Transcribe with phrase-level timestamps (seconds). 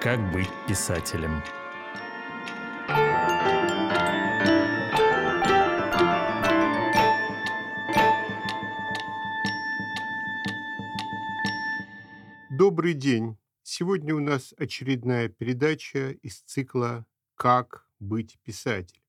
[0.00, 1.42] Как быть писателем?
[12.48, 13.38] Добрый день.
[13.64, 17.04] Сегодня у нас очередная передача из цикла
[17.34, 19.02] «Как быть писателем».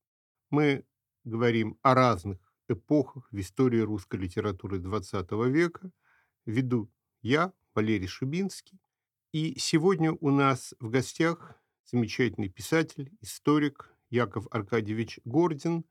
[0.50, 0.86] Мы
[1.24, 5.92] говорим о разных эпохах в истории русской литературы XX века.
[6.48, 6.90] Веду
[7.22, 8.80] я, Валерий Шубинский.
[9.32, 11.54] И сегодня у нас в гостях
[11.86, 15.86] замечательный писатель, историк Яков Аркадьевич Гордин.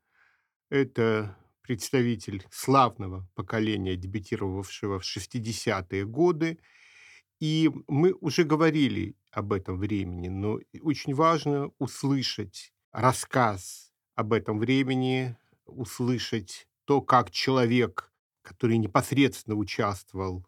[0.69, 6.59] Это представитель славного поколения, дебютировавшего в 60-е годы.
[7.39, 15.37] И мы уже говорили об этом времени, но очень важно услышать рассказ об этом времени,
[15.65, 20.45] услышать то, как человек, который непосредственно участвовал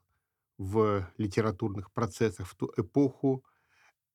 [0.62, 3.44] в литературных процессах в ту эпоху,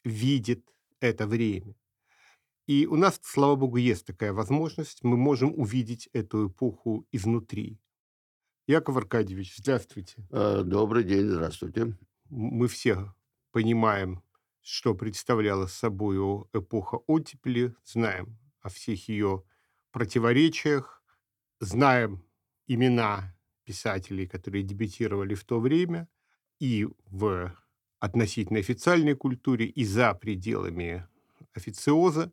[0.05, 0.65] видит
[1.01, 1.75] это время.
[2.69, 5.03] И у нас, слава богу, есть такая возможность.
[5.03, 7.81] Мы можем увидеть эту эпоху изнутри.
[8.69, 10.25] Яков Аркадьевич, здравствуйте.
[10.31, 11.97] Э, Добрый день, здравствуйте.
[12.31, 13.13] Мы все
[13.51, 14.23] понимаем,
[14.63, 16.17] что представляла собой
[16.53, 19.43] эпоха оттепели, знаем о всех ее
[19.91, 21.03] противоречиях,
[21.59, 22.25] знаем
[22.69, 26.09] имена писателей, которые дебютировали в то время,
[26.61, 27.53] и в
[27.99, 31.07] относительно официальной культуре, и за пределами
[31.55, 32.33] официоза.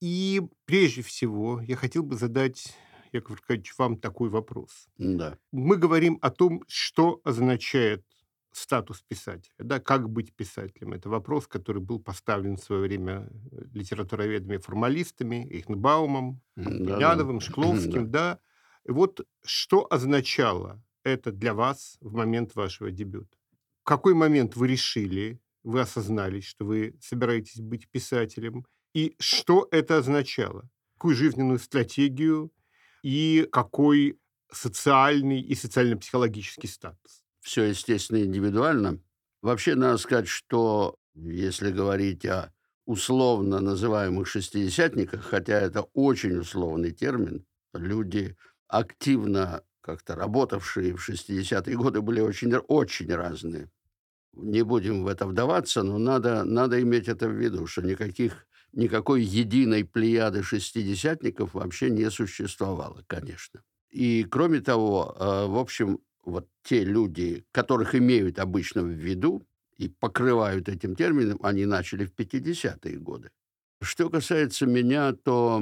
[0.00, 2.76] И прежде всего я хотел бы задать,
[3.12, 4.88] Яков Аркадьевич, вам такой вопрос.
[4.98, 5.38] Да.
[5.50, 8.04] Мы говорим о том, что означает
[8.52, 10.92] статус писателя, да, как быть писателем.
[10.92, 13.28] Это вопрос, который был поставлен в свое время
[13.72, 18.38] литературоведами-формалистами, Ихнбаумом, Ядовым, Шкловским, да.
[18.84, 23.37] И вот что означало это для вас в момент вашего дебюта?
[23.88, 30.68] Какой момент вы решили, вы осознали, что вы собираетесь быть писателем, и что это означало?
[30.98, 32.52] Какую жизненную стратегию
[33.02, 34.20] и какой
[34.52, 37.22] социальный и социально-психологический статус?
[37.40, 39.00] Все, естественно, индивидуально.
[39.40, 42.52] Вообще, надо сказать, что если говорить о
[42.84, 48.36] условно называемых шестидесятниках, хотя это очень условный термин, люди,
[48.66, 53.70] активно как-то работавшие в 60-е годы, были очень, очень разные.
[54.38, 59.22] Не будем в это вдаваться, но надо, надо иметь это в виду, что никаких, никакой
[59.22, 63.62] единой плеяды шестидесятников вообще не существовало, конечно.
[63.90, 69.42] И, кроме того, э, в общем, вот те люди, которых имеют обычно в виду
[69.76, 73.30] и покрывают этим термином, они начали в 50-е годы.
[73.80, 75.60] Что касается меня, то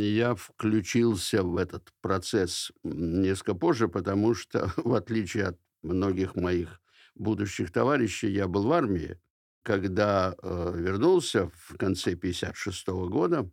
[0.00, 6.79] я включился в этот процесс несколько позже, потому что, в отличие от многих моих
[7.14, 9.18] будущих товарищей, я был в армии.
[9.62, 13.50] Когда э, вернулся в конце 56 года,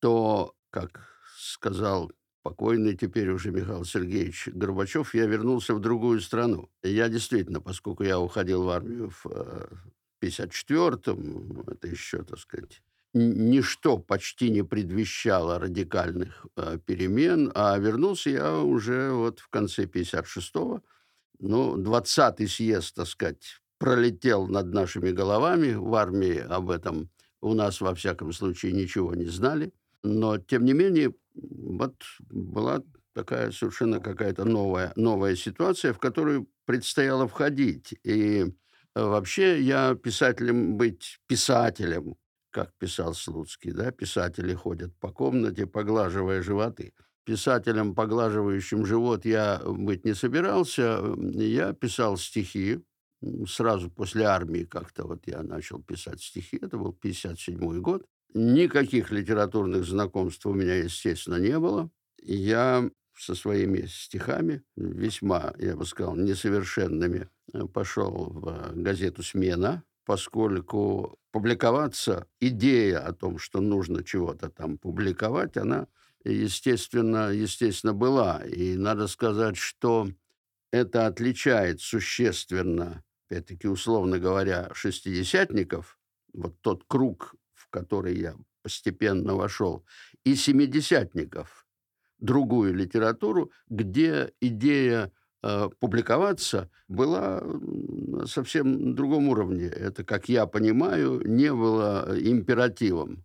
[0.00, 2.12] то, как сказал
[2.42, 6.70] покойный теперь уже Михаил Сергеевич Горбачев, я вернулся в другую страну.
[6.82, 9.66] Я действительно, поскольку я уходил в армию в э,
[10.22, 12.82] 54-м, это еще, так сказать,
[13.14, 20.82] ничто почти не предвещало радикальных э, перемен, а вернулся я уже вот в конце 56-го.
[21.38, 25.74] Ну, 20-й съезд, так сказать, пролетел над нашими головами.
[25.74, 29.72] В армии об этом у нас, во всяком случае, ничего не знали.
[30.02, 31.94] Но, тем не менее, вот
[32.30, 32.82] была
[33.14, 37.94] такая совершенно какая-то новая, новая ситуация, в которую предстояло входить.
[38.04, 38.46] И
[38.94, 42.16] вообще я писателем быть писателем,
[42.50, 46.92] как писал Слуцкий, да, писатели ходят по комнате, поглаживая животы.
[47.24, 51.00] Писателем, поглаживающим живот, я быть не собирался.
[51.16, 52.80] Я писал стихи.
[53.48, 56.58] Сразу после армии как-то вот я начал писать стихи.
[56.60, 58.04] Это был 57 год.
[58.34, 61.90] Никаких литературных знакомств у меня, естественно, не было.
[62.20, 67.28] Я со своими стихами, весьма, я бы сказал, несовершенными,
[67.72, 75.86] пошел в газету «Смена», поскольку публиковаться, идея о том, что нужно чего-то там публиковать, она,
[76.24, 78.42] естественно, естественно, была.
[78.44, 80.08] И надо сказать, что
[80.72, 85.98] это отличает существенно, опять-таки, условно говоря, шестидесятников,
[86.32, 87.34] вот тот круг
[87.74, 89.84] который я постепенно вошел,
[90.22, 91.66] и семидесятников,
[92.20, 95.10] другую литературу, где идея
[95.42, 99.66] э, публиковаться была на совсем другом уровне.
[99.66, 103.24] Это, как я понимаю, не было императивом.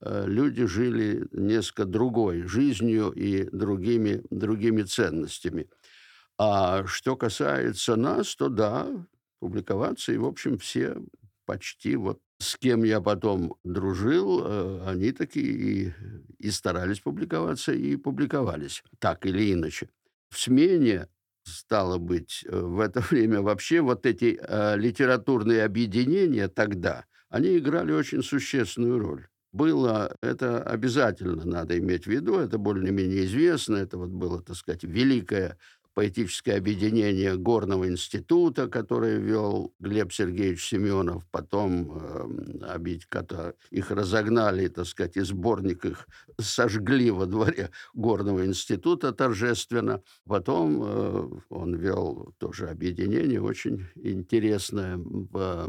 [0.00, 5.68] Э, люди жили несколько другой жизнью и другими, другими ценностями.
[6.38, 8.88] А что касается нас, то да,
[9.40, 10.96] публиковаться, и, в общем, все
[11.46, 15.92] почти вот с кем я потом дружил, э, они такие и,
[16.38, 19.88] и старались публиковаться, и публиковались, так или иначе.
[20.30, 21.08] В смене,
[21.42, 27.92] стало быть, э, в это время вообще вот эти э, литературные объединения тогда, они играли
[27.92, 29.26] очень существенную роль.
[29.52, 34.84] Было, это обязательно надо иметь в виду, это более-менее известно, это вот было, так сказать,
[34.84, 35.56] великое
[35.98, 41.90] поэтическое объединение Горного института, которое вел Глеб Сергеевич Семенов, потом
[42.62, 42.92] э,
[43.70, 46.06] их разогнали, так сказать, и сборник их
[46.40, 50.00] сожгли во дворе Горного института торжественно.
[50.24, 55.68] Потом э, он вел тоже объединение очень интересное в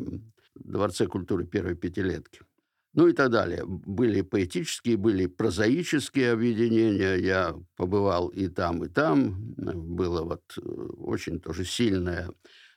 [0.53, 2.41] Дворце культуры первой пятилетки
[3.00, 3.63] ну и так далее.
[3.66, 7.16] Были поэтические, были прозаические объединения.
[7.16, 9.54] Я побывал и там, и там.
[9.56, 10.62] Было вот э,
[10.98, 12.30] очень тоже сильное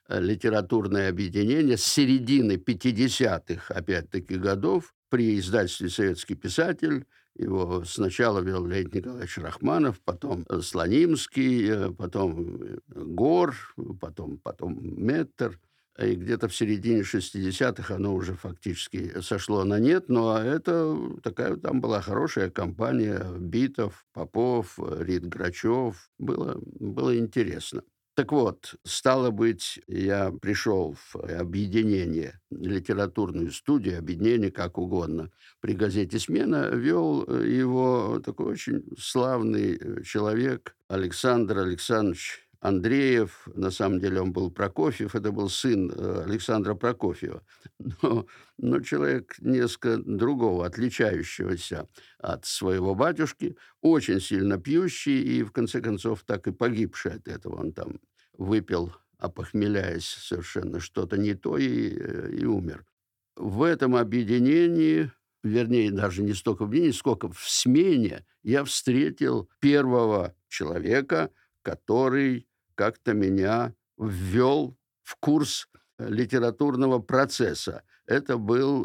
[0.09, 7.05] э, литературное объединение с середины 50-х, опять-таки, годов при издательстве «Советский писатель».
[7.35, 13.57] Его сначала вел Леонид Николаевич Рахманов, потом Слонимский, э, потом Гор,
[14.01, 15.59] потом, потом Меттер–
[15.99, 21.81] и где-то в середине 60-х оно уже фактически сошло на нет, но это такая там
[21.81, 26.11] была хорошая компания Битов, Попов, Рид Грачев.
[26.19, 27.83] Было, было интересно.
[28.15, 35.31] Так вот, стало быть, я пришел в объединение, литературную студию, объединение, как угодно.
[35.61, 44.21] При газете «Смена» вел его такой очень славный человек Александр Александрович Андреев, на самом деле
[44.21, 47.43] он был Прокофьев, это был сын э, Александра Прокофьева,
[48.03, 48.27] но,
[48.57, 51.89] но человек несколько другого, отличающегося
[52.19, 57.61] от своего батюшки, очень сильно пьющий и, в конце концов, так и погибший от этого.
[57.61, 58.01] Он там
[58.39, 62.87] выпил, опохмеляясь совершенно что-то не то и, э, и умер.
[63.35, 65.11] В этом объединении
[65.43, 71.31] вернее, даже не столько в объединении, сколько в смене я встретил первого человека,
[71.63, 77.83] который как-то меня ввел в курс э, литературного процесса.
[78.07, 78.85] Это был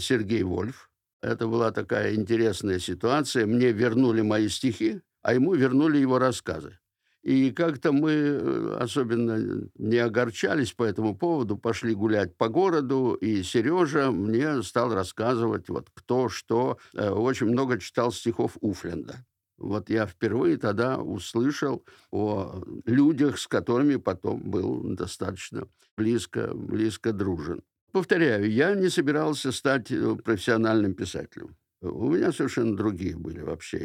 [0.00, 0.90] Сергей Вольф.
[1.22, 3.46] Это была такая интересная ситуация.
[3.46, 6.78] Мне вернули мои стихи, а ему вернули его рассказы.
[7.22, 13.42] И как-то мы э, особенно не огорчались по этому поводу, пошли гулять по городу, и
[13.42, 16.78] Сережа мне стал рассказывать, вот кто что.
[16.94, 19.26] Э, очень много читал стихов Уфленда.
[19.58, 25.66] Вот я впервые тогда услышал о людях, с которыми потом был достаточно
[25.96, 27.62] близко, близко дружен.
[27.90, 31.56] Повторяю, я не собирался стать э, профессиональным писателем.
[31.80, 33.78] У меня совершенно другие были вообще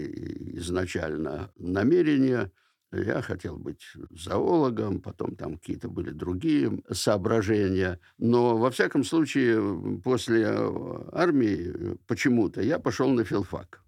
[0.57, 2.51] изначально намерения.
[2.91, 3.81] Я хотел быть
[4.11, 7.99] зоологом, потом там какие-то были другие соображения.
[8.19, 13.82] Но, во всяком случае, после э, армии почему-то я пошел на филфак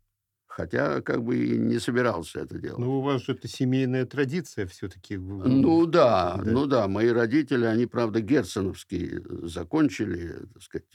[0.56, 2.80] хотя как бы и не собирался это делать.
[2.80, 5.18] Ну, у вас же это семейная традиция все-таки.
[5.18, 10.86] Ну да, да, ну да, мои родители, они, правда, герценовский закончили, так сказать,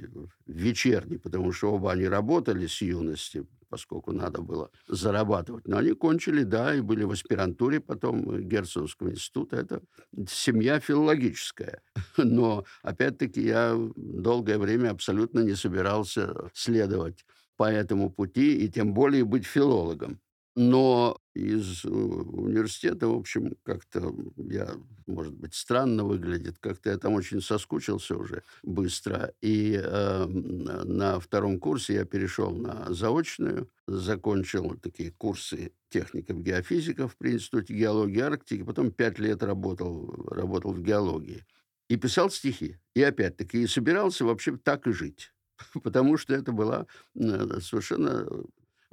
[0.47, 5.69] вечерний, потому что оба они работали с юности, поскольку надо было зарабатывать.
[5.69, 9.57] Но они кончили, да, и были в аспирантуре потом Герценовского института.
[9.57, 9.83] Это
[10.27, 11.83] семья филологическая.
[12.17, 17.26] Но, опять-таки, я долгое время абсолютно не собирался следовать
[17.61, 20.19] по этому пути, и тем более быть филологом.
[20.57, 24.71] Но из э, университета, в общем, как-то я,
[25.07, 29.35] может быть, странно выглядит, как-то я там очень соскучился уже быстро.
[29.43, 37.75] И э, на втором курсе я перешел на заочную, закончил такие курсы техников-геофизиков при Институте
[37.75, 41.45] геологии Арктики, потом пять лет работал, работал в геологии.
[41.90, 42.79] И писал стихи.
[42.95, 45.31] И опять-таки, и собирался вообще так и жить.
[45.83, 48.26] потому что это была э, совершенно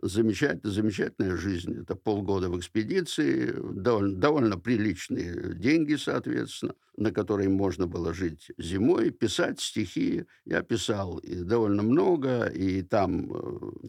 [0.01, 1.81] замечательная, замечательная жизнь.
[1.81, 9.11] Это полгода в экспедиции, довольно, довольно приличные деньги, соответственно, на которые можно было жить зимой,
[9.11, 10.25] писать стихи.
[10.45, 13.37] Я писал и довольно много, и там э,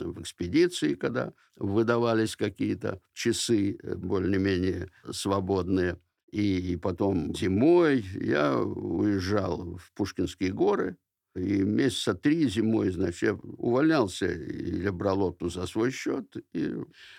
[0.05, 5.99] в экспедиции, когда выдавались какие-то часы э, более-менее свободные,
[6.31, 10.99] и потом зимой я уезжал в Пушкинские горы,
[11.39, 16.75] и месяца три зимой, значит, я увольнялся или брал отпуск за свой счет и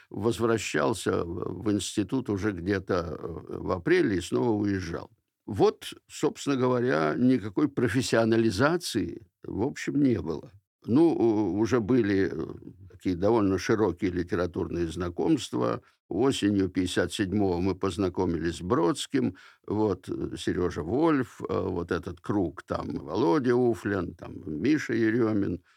[0.10, 5.10] возвращался в институт уже где-то э, в апреле и снова уезжал.
[5.46, 10.52] Вот, собственно говоря, никакой профессионализации, в общем, не было.
[10.86, 12.46] Ну, уже были э,
[12.92, 15.82] такие довольно широкие литературные знакомства.
[16.10, 19.38] Осенью 57-го мы познакомились с Бродским,
[19.68, 25.62] вот Сережа Вольф, э, вот этот круг, там Володя Уфлен, там Миша Еремин–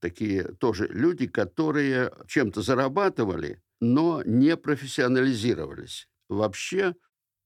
[0.00, 6.08] такие тоже люди, которые чем-то зарабатывали, но не профессионализировались.
[6.28, 6.94] Вообще,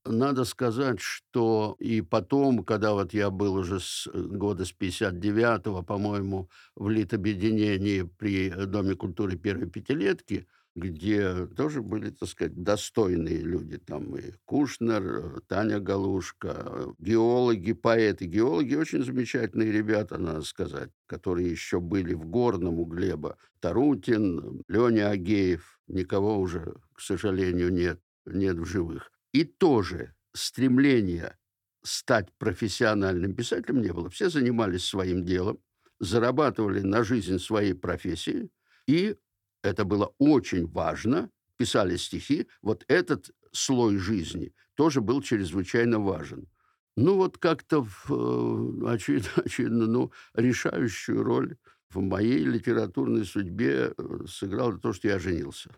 [0.04, 6.50] надо сказать, что и потом, когда вот я был уже с года с 59-го, по-моему,
[6.74, 13.78] в Литобъединении при Доме культуры первой пятилетки, где тоже были, так сказать, достойные люди.
[13.78, 18.26] Там и Кушнер, э, Таня Галушка, геологи, поэты.
[18.26, 23.36] Геологи очень замечательные ребята, надо сказать, которые еще были в горном у Глеба.
[23.60, 25.78] Тарутин, Леня Агеев.
[25.88, 29.12] Никого уже, к сожалению, нет, нет в живых.
[29.32, 31.36] И тоже стремление
[31.82, 34.08] стать профессиональным писателем не было.
[34.08, 35.58] Все занимались своим делом,
[36.00, 38.50] зарабатывали на жизнь своей профессии,
[38.86, 39.16] и
[39.62, 42.48] это было очень важно, писали стихи.
[42.62, 46.48] Вот этот слой жизни тоже был чрезвычайно важен.
[46.96, 51.56] Ну вот как-то, в, э, очевидно, очевидно, ну, решающую роль
[51.90, 55.70] в моей литературной судьбе э, сыграло то, что я женился.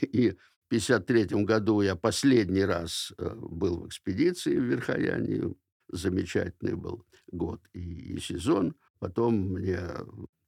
[0.00, 0.36] И
[0.72, 5.54] 1953 году я последний раз э, был в экспедиции в Верхоянии.
[5.88, 8.74] Замечательный был год и, и сезон.
[8.98, 9.80] Потом мне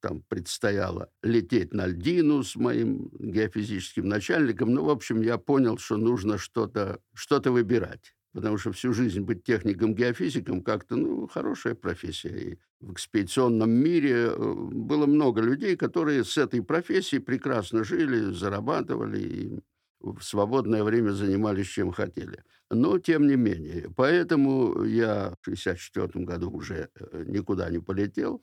[0.05, 4.75] там предстояло лететь на льдину с моим геофизическим начальником.
[4.75, 8.15] Ну, в общем, я понял, что нужно что-то что выбирать.
[8.35, 12.29] Потому что всю жизнь быть техником-геофизиком как-то, ну, хорошая профессия.
[12.29, 19.21] И в экспедиционном мире э, было много людей, которые с этой профессией прекрасно жили, зарабатывали.
[19.21, 19.59] И
[20.01, 22.45] в свободное время занимались чем хотели.
[22.71, 23.89] Но тем не менее.
[23.97, 28.43] Поэтому я в 1964 году уже э, никуда не полетел,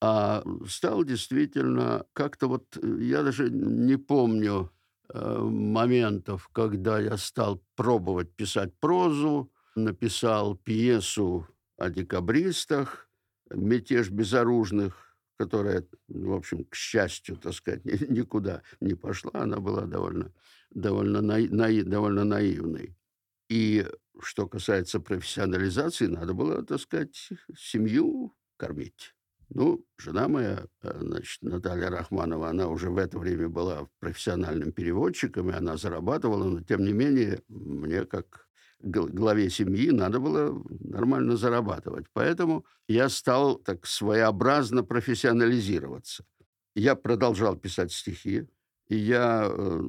[0.00, 2.76] а стал действительно как-то вот...
[2.76, 4.70] Э, я даже не помню
[5.08, 13.08] э, моментов, когда я стал пробовать писать прозу, написал пьесу о декабристах,
[13.50, 19.32] «Мятеж безоружных», которая, в общем, к счастью, так сказать, никуда не пошла.
[19.34, 20.32] Она была довольно
[20.70, 22.96] довольно, наи, наи, довольно наивный.
[23.48, 23.86] И
[24.20, 29.14] что касается профессионализации, надо было, так сказать, семью кормить.
[29.52, 35.50] Ну, жена моя, э, значит, Наталья Рахманова, она уже в это время была профессиональным переводчиком,
[35.50, 38.48] и она зарабатывала, но, тем не менее, мне, как
[38.82, 42.06] главе семьи, надо было нормально зарабатывать.
[42.12, 46.24] Поэтому я стал так своеобразно профессионализироваться.
[46.74, 48.46] Я продолжал писать стихи,
[48.88, 49.80] и я э,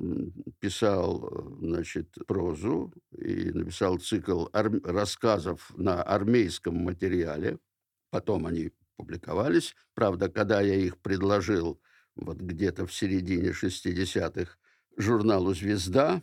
[0.60, 7.60] писал, э, значит, прозу и написал цикл рассказов на армейском материале.
[8.10, 9.76] Потом они публиковались.
[9.94, 11.82] Правда, когда я их предложил
[12.16, 14.58] вот где-то в середине 60-х
[14.98, 16.22] журналу «Звезда»,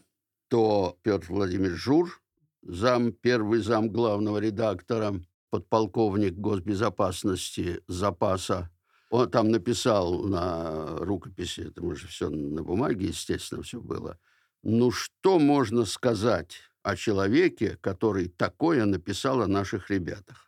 [0.49, 2.23] то Петр Владимирович Жур,
[2.63, 5.21] зам, первый зам главного редактора,
[5.51, 8.71] подполковник госбезопасности запаса
[9.11, 14.19] он там написал на рукописи, это уже все на бумаге, естественно, все было.
[14.63, 20.48] Ну, что можно сказать о человеке, который такое написал о наших ребятах?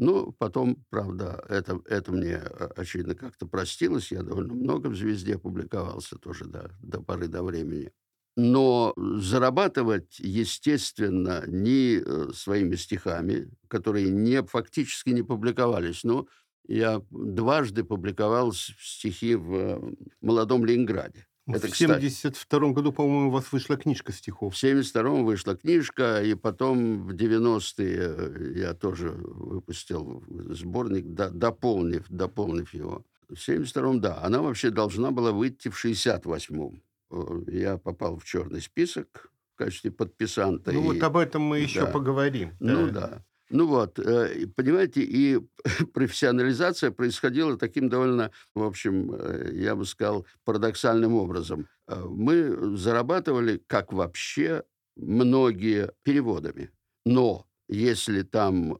[0.00, 4.12] Ну, потом, правда, это, это мне, а, очевидно, как-то простилось.
[4.12, 7.90] Я довольно много в «Звезде» публиковался тоже до, до поры до времени.
[8.36, 16.04] Но зарабатывать, естественно, не э, своими стихами, которые не, фактически не публиковались.
[16.04, 16.28] Ну,
[16.68, 19.80] я дважды публиковал стихи в э,
[20.20, 21.27] «Молодом Ленинграде».
[21.48, 24.54] Это, в 1972 году, по-моему, у вас вышла книжка стихов.
[24.54, 32.74] В 1972 вышла книжка, и потом в 90-е э, я тоже выпустил сборник, дополнив, дополнив
[32.74, 33.04] его.
[33.28, 34.22] В 1972 да.
[34.22, 36.82] Она вообще должна была выйти в 1968-м.
[37.10, 40.72] Э, я попал в черный список в качестве подписанта.
[40.72, 40.84] Ну и...
[40.84, 41.86] вот об этом мы еще да.
[41.86, 42.52] поговорим.
[42.60, 43.00] Ну да.
[43.00, 43.24] да.
[43.50, 45.40] Ну вот, э, понимаете, и
[45.94, 51.66] профессионализация происходила таким довольно, в общем, э, я бы сказал, парадоксальным образом.
[51.86, 54.64] Э, мы зарабатывали, как вообще
[54.96, 56.70] многие, переводами.
[57.06, 58.76] Но если там,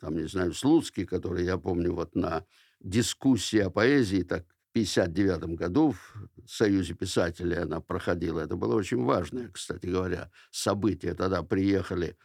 [0.00, 2.44] там, не знаю, Слуцкий, который, я помню, вот на
[2.80, 8.40] дискуссии о поэзии, так в 1959 году в Союзе писателей она проходила.
[8.40, 11.14] Это было очень важное, кстати говоря, событие.
[11.14, 12.16] Тогда приехали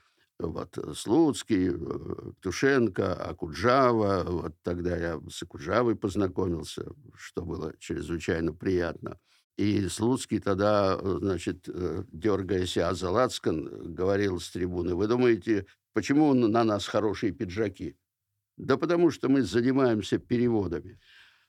[0.47, 4.23] вот э, Слуцкий, э, Тушенко, Акуджава.
[4.23, 6.85] Вот тогда я с Акуджавой познакомился,
[7.15, 9.19] что было чрезвычайно приятно.
[9.57, 11.67] И Слуцкий тогда, э, значит,
[12.11, 17.95] дергаясь о Залацкан, говорил с трибуны, вы думаете, почему на нас хорошие пиджаки?
[18.57, 20.99] Да потому что мы занимаемся переводами.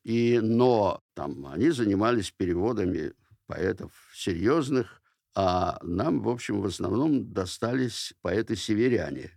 [0.05, 3.13] И, но там они занимались переводами
[3.47, 5.03] поэтов серьезных,
[5.35, 9.31] а нам, в общем, в основном достались поэты-северяне.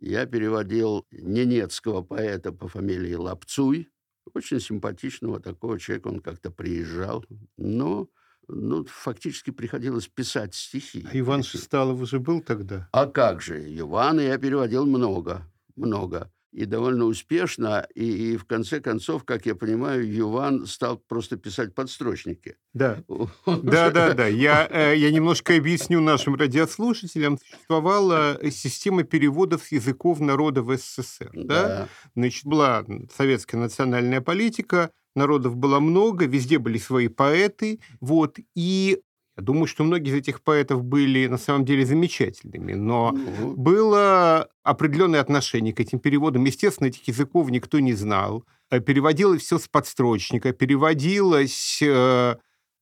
[0.00, 3.88] Я переводил ненецкого поэта по фамилии Лапцуй,
[4.34, 6.08] очень симпатичного такого человека.
[6.08, 7.24] Он как-то приезжал,
[7.56, 8.08] но
[8.48, 11.06] ну, фактически приходилось писать стихи.
[11.10, 12.88] А Иван Шесталов уже был тогда?
[12.92, 17.86] А как же, Ивана я переводил много, много и довольно успешно.
[17.94, 22.56] И, и в конце концов, как я понимаю, Юван стал просто писать подстрочники.
[22.74, 23.02] Да,
[23.46, 24.26] да, да, да.
[24.26, 27.38] Я, э, я немножко объясню нашим радиослушателям.
[27.38, 31.30] Существовала система переводов с языков народов СССР.
[31.32, 31.44] Да.
[31.44, 31.88] Да?
[32.14, 32.84] Значит, была
[33.16, 39.00] советская национальная политика, народов было много, везде были свои поэты, вот, и
[39.36, 43.54] я думаю, что многие из этих поэтов были на самом деле замечательными, но ну.
[43.56, 46.44] было определенное отношение к этим переводам.
[46.44, 48.44] Естественно, этих языков никто не знал.
[48.70, 51.80] Э, переводилось все с подстрочника, переводилось...
[51.82, 52.36] Э,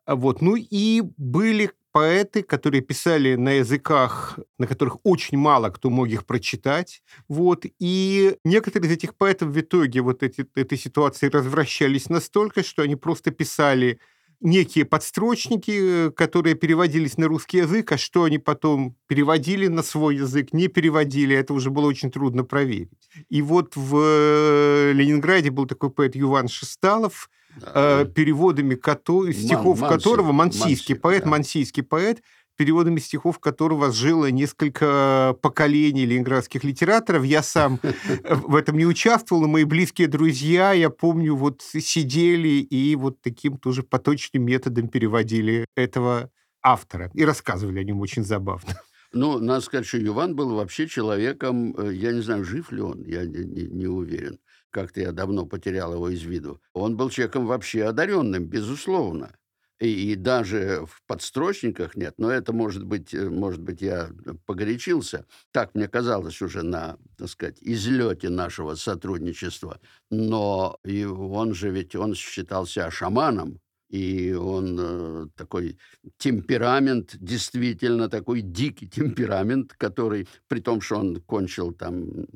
[0.06, 0.42] вот.
[0.42, 6.26] Ну и были поэты, которые писали на языках, на которых очень мало кто мог их
[6.26, 7.02] прочитать.
[7.28, 7.64] Вот.
[7.78, 12.96] И некоторые из этих поэтов в итоге вот эти, этой ситуации развращались настолько, что они
[12.96, 14.00] просто писали
[14.40, 20.16] некие подстрочники, э, которые переводились на русский язык, а что они потом переводили на свой
[20.16, 22.90] язык, не переводили, это уже было очень трудно проверить.
[23.28, 27.30] И вот в э, Ленинграде был такой поэт Юван Шесталов.
[27.62, 31.30] Э, переводами кото- стихов Ман, которого, мансийский поэт, да.
[31.30, 32.22] мансийский поэт,
[32.60, 37.24] переводами стихов которого жило несколько поколений ленинградских литераторов.
[37.24, 37.80] Я сам
[38.28, 43.56] в этом не участвовал, но мои близкие друзья, я помню, вот сидели и вот таким
[43.56, 46.30] тоже поточным методом переводили этого
[46.62, 48.78] автора и рассказывали о нем очень забавно.
[49.12, 53.02] Ну, надо сказать, что Юван был вообще человеком, э, я не знаю, жив ли он,
[53.06, 54.38] я не, не, не уверен.
[54.70, 56.60] Как-то я давно потерял его из виду.
[56.74, 59.32] Он был человеком вообще одаренным, безусловно
[59.80, 64.10] и, и даже в подстрочниках нет, но это может быть, э, может быть, я
[64.46, 65.26] погорячился.
[65.52, 69.80] Так мне казалось уже на, так сказать, излете нашего сотрудничества.
[70.10, 73.60] Но и он же ведь, он считался шаманом,
[73.90, 75.76] и он э, такой
[76.16, 82.26] темперамент, действительно такой дикий темперамент, который, при том, что он кончил там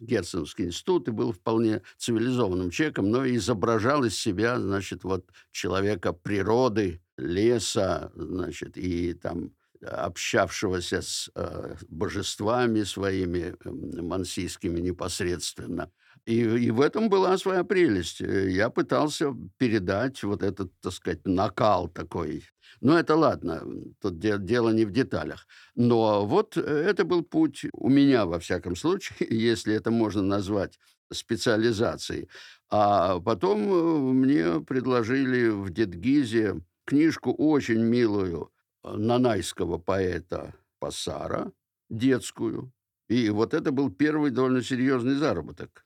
[0.00, 7.00] Герценовский институт и был вполне цивилизованным человеком, но изображал из себя, значит, вот человека природы,
[7.16, 13.70] леса, значит, и там общавшегося с э, божествами своими э,
[14.02, 15.92] мансийскими непосредственно.
[16.26, 18.22] И, и в этом была своя прелесть.
[18.22, 22.44] Э, я пытался передать вот этот, так сказать, накал такой.
[22.80, 23.62] Но это ладно,
[24.00, 25.46] тут де дело не в деталях.
[25.74, 30.78] Но вот э, это был путь у меня, во всяком случае, если это можно назвать
[31.12, 32.28] специализацией.
[32.70, 38.50] А потом э, мне предложили в Дедгизе книжку очень милую
[38.82, 41.52] нанайского поэта Пассара,
[41.90, 42.72] детскую.
[43.08, 45.84] И вот это был первый довольно серьезный заработок.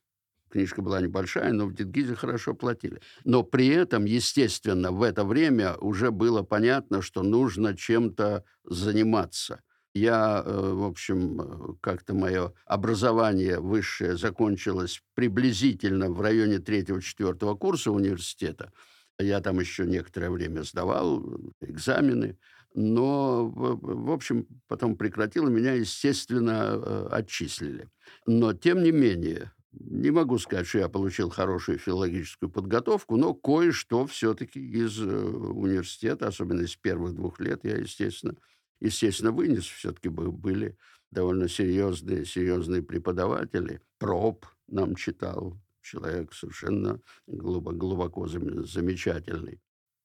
[0.48, 3.00] Книжка была небольшая, но в Дедгизе хорошо платили.
[3.24, 9.62] Но при этом, естественно, в это время уже было понятно, что нужно чем-то заниматься.
[9.94, 17.90] Я, э, в общем, э, как-то мое образование высшее закончилось приблизительно в районе третьего-четвертого курса
[17.90, 18.72] университета.
[19.18, 21.24] Я там еще некоторое время сдавал
[21.60, 22.38] экзамены,
[22.74, 27.88] но, в общем, потом прекратил, меня, естественно, э, отчислили.
[28.26, 34.06] Но, тем не менее, не могу сказать, что я получил хорошую филологическую подготовку, но кое-что
[34.06, 38.34] все-таки из э, университета, особенно из первых двух лет, я, естественно,
[38.80, 39.64] естественно вынес.
[39.64, 40.76] Все-таки были
[41.10, 43.82] довольно серьезные, серьезные преподаватели.
[43.98, 49.60] Проб нам читал, человек совершенно глубоко, глубоко замечательный.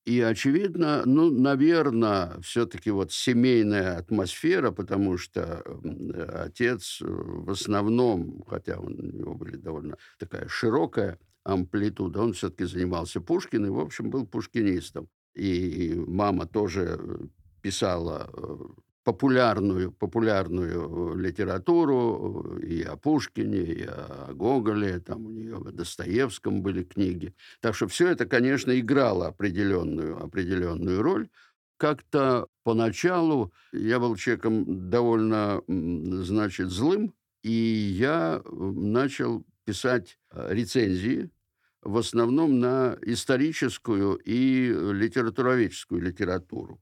[0.06, 5.64] И, очевидно, ну, наверное, все-таки вот семейная атмосфера, потому что
[6.44, 13.22] отец э, в основном, хотя у него были довольно такая широкая амплитуда, он все-таки занимался
[13.22, 15.08] Пушкиным, в общем, был пушкинистом.
[15.36, 17.18] И мама тоже э,
[17.62, 18.58] писала э,
[19.04, 26.84] популярную, популярную литературу и о Пушкине, и о Гоголе, там у нее о Достоевском были
[26.84, 27.34] книги.
[27.60, 31.30] Так что все это, конечно, играло определенную, определенную роль.
[31.78, 41.30] Как-то поначалу я был человеком довольно, значит, злым, и я начал писать рецензии,
[41.82, 46.80] в основном на историческую и литературоведческую литературу.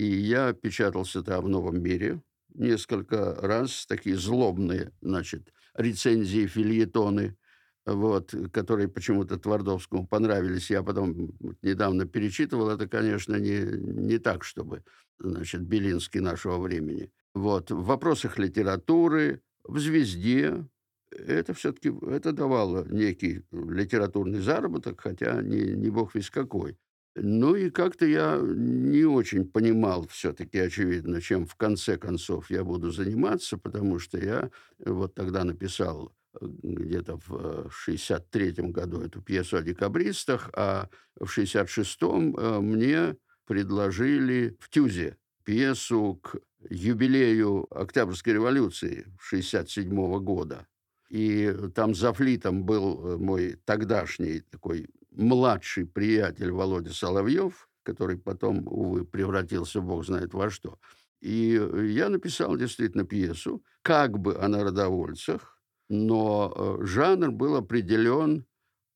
[0.00, 2.22] И я печатался там в «Новом мире»
[2.54, 7.36] несколько раз, такие злобные, значит, рецензии, фильетоны,
[7.84, 10.70] вот, которые почему-то Твардовскому понравились.
[10.70, 12.70] Я потом недавно перечитывал.
[12.70, 14.84] Это, конечно, не, не так, чтобы,
[15.18, 17.12] значит, Белинский нашего времени.
[17.34, 20.66] Вот, в вопросах литературы, в «Звезде»,
[21.10, 26.78] это все-таки это давало некий литературный заработок, хотя не, не бог весь какой.
[27.22, 32.90] Ну и как-то я не очень понимал все-таки, очевидно, чем в конце концов я буду
[32.90, 39.58] заниматься, потому что я вот тогда написал э, где-то в 63-м э, году эту пьесу
[39.58, 46.36] о декабристах, а в 66-м э, мне предложили в Тюзе пьесу к
[46.70, 50.66] юбилею Октябрьской революции 67 -го года.
[51.10, 54.88] И там за флитом был мой тогдашний такой
[55.20, 60.78] младший приятель Володя Соловьев, который потом, увы, превратился бог знает во что.
[61.20, 61.60] И
[61.94, 68.46] я написал действительно пьесу, как бы о народовольцах, но э, жанр был определен,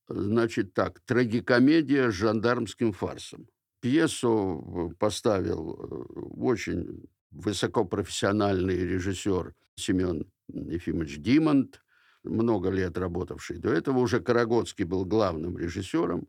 [0.09, 3.49] значит так, трагикомедия с жандармским фарсом.
[3.81, 11.84] Пьесу э, поставил э, очень высокопрофессиональный режиссер Семен Ефимович Димонт,
[12.25, 13.99] много лет работавший до этого.
[13.99, 16.29] Уже Карагодский был главным режиссером.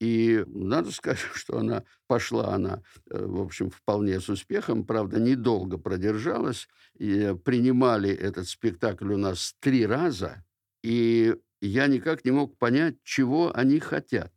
[0.00, 5.78] И надо сказать, что она пошла, она, э, в общем, вполне с успехом, правда, недолго
[5.78, 6.68] продержалась.
[6.98, 10.44] И принимали этот спектакль у нас три раза,
[10.82, 14.32] и я никак не мог понять, чего они хотят.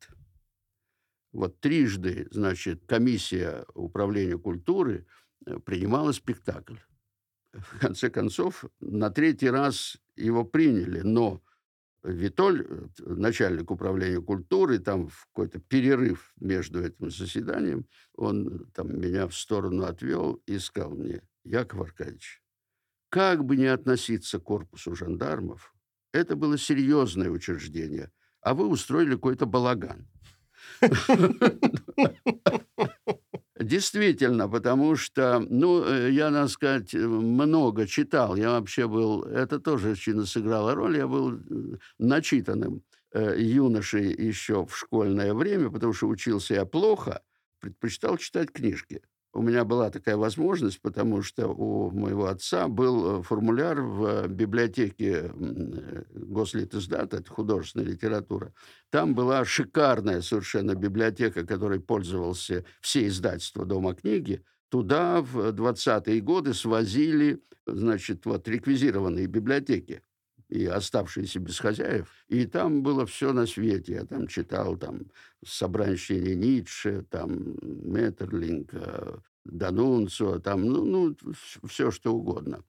[1.33, 5.05] Вот трижды, значит, комиссия управления культуры
[5.45, 6.77] э, принимала спектакль
[7.61, 11.41] в конце концов, на третий раз его приняли, но
[12.03, 19.27] Витоль, э, начальник управления культуры, там в какой-то перерыв между этим заседанием, он там меня
[19.27, 22.41] в сторону отвел и сказал мне, Яков Аркадьевич,
[23.09, 25.73] как бы не относиться к корпусу жандармов,
[26.13, 30.07] это было серьезное учреждение, а вы устроили какой-то балаган.
[33.67, 38.35] Действительно, потому что, ну, э, я, надо сказать, э, много читал.
[38.37, 45.33] Я вообще был, это тоже сыграло роль, я был э, начитанным юношей еще в школьное
[45.33, 47.21] время, потому что учился я плохо,
[47.59, 49.01] предпочитал читать книжки
[49.37, 55.31] у меня была такая возможность, потому что у моего отца был э, формуляр в библиотеке
[55.31, 58.51] э, Гослитиздата, это художественная литература.
[58.89, 64.43] Там была шикарная совершенно библиотека, которой пользовался все издательства Дома книги.
[64.69, 70.01] Туда в 20-е годы свозили, значит, вот реквизированные библиотеки
[70.49, 72.07] и оставшиеся без хозяев.
[72.27, 73.93] И там было все на свете.
[73.93, 75.11] Я там читал там
[75.45, 81.15] собрание Ницше, там Меттерлинг, э, Данунцио, там, ну, ну,
[81.67, 82.63] все что угодно.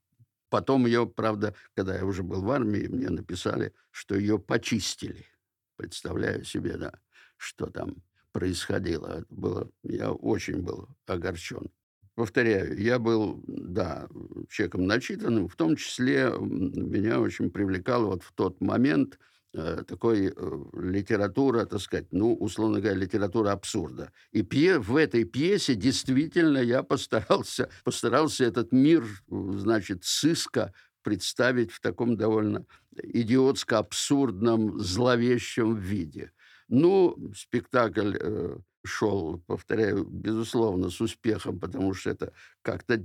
[0.51, 5.27] Потом ее, правда, когда я уже был в армии, мне написали, что ее почистили.
[5.77, 6.93] Представляю себе, да,
[7.37, 7.97] что там
[8.33, 9.09] происходило.
[9.19, 11.71] Это было, я очень был огорчен.
[12.19, 14.09] Повторяю, я был, да,
[14.51, 19.21] человеком начитанным, в том числе меня очень привлекала вот в тот момент
[19.55, 24.11] э, такой э, литература, так сказать, ну, условно говоря, литература абсурда.
[24.33, 31.79] И пье, в этой пьесе действительно я постарался, постарался этот мир, значит, сыска представить в
[31.81, 32.67] таком довольно
[33.01, 36.33] идиотско-абсурдном, зловещем виде.
[36.67, 43.05] Ну, спектакль э, шел, повторяю, безусловно, с успехом, потому что это как-то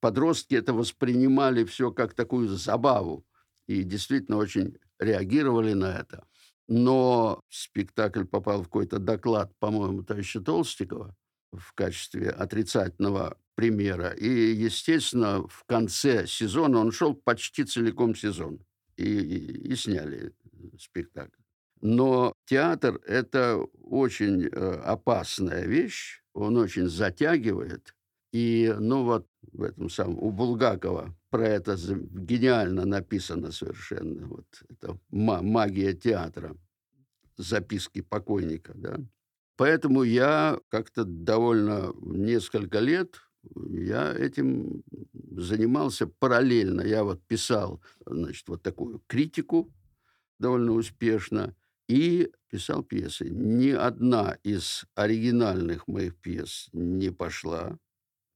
[0.00, 3.24] подростки это воспринимали все как такую забаву
[3.66, 6.24] и действительно очень реагировали на это.
[6.68, 11.16] Но спектакль попал в какой-то доклад, по-моему, товарища Толстикова
[11.52, 14.10] в качестве отрицательного примера.
[14.10, 18.60] И, естественно, в конце сезона он шел почти целиком сезон.
[18.96, 20.32] И, и, и сняли
[20.78, 21.39] спектакль.
[21.80, 24.48] Но театр– это очень э,
[24.84, 27.94] опасная вещь, он очень затягивает.
[28.32, 34.26] И, ну вот, в этом самом, у Булгакова про это гениально написано совершенно.
[34.26, 36.56] Вот это магия театра,
[37.36, 38.98] записки покойника, да.
[39.56, 43.20] Поэтому я как-то довольно несколько лет
[43.70, 44.82] я этим
[45.36, 46.82] занимался параллельно.
[46.82, 49.72] Я вот писал, значит, вот такую критику
[50.38, 51.54] довольно успешно
[51.90, 53.28] и писал пьесы.
[53.28, 57.78] Ни одна из оригинальных моих пьес не пошла,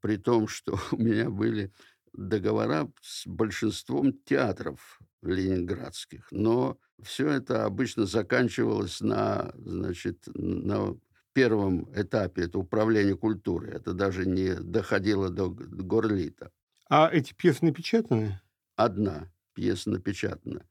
[0.01, 1.73] при том, что у меня были
[2.13, 6.27] договора с большинством театров ленинградских.
[6.33, 10.97] Но все это обычно заканчивалось на, значит, на
[11.33, 13.71] первом этапе, это управление культурой.
[13.73, 16.51] Это даже не доходило до горлита.
[16.91, 18.41] А эти пьесы напечатаны?
[18.75, 20.67] Одна пьеса напечатана.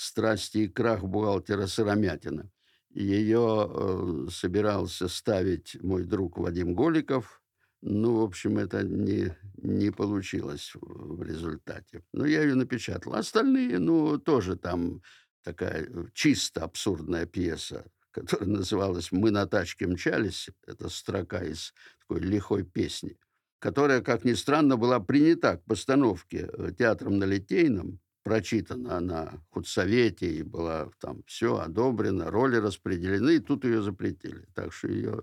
[0.00, 2.50] «Страсти и крах бухгалтера Сыромятина».
[2.90, 7.42] Ее э, собирался ставить мой друг Вадим Голиков,
[7.82, 12.02] Ну, в общем, это не, не получилось в результате.
[12.12, 13.14] Но я ее напечатал.
[13.14, 15.02] Остальные, ну, тоже там
[15.44, 20.48] такая э, чисто абсурдная пьеса, которая называлась «Мы на тачке мчались».
[20.66, 23.16] Это строка из такой лихой песни,
[23.60, 30.30] которая, как ни странно, была принята к постановке э, театром на Литейном, прочитана на худсовете
[30.30, 34.46] и была там все одобрено, роли распределены, и тут ее запретили.
[34.54, 35.20] Так что ее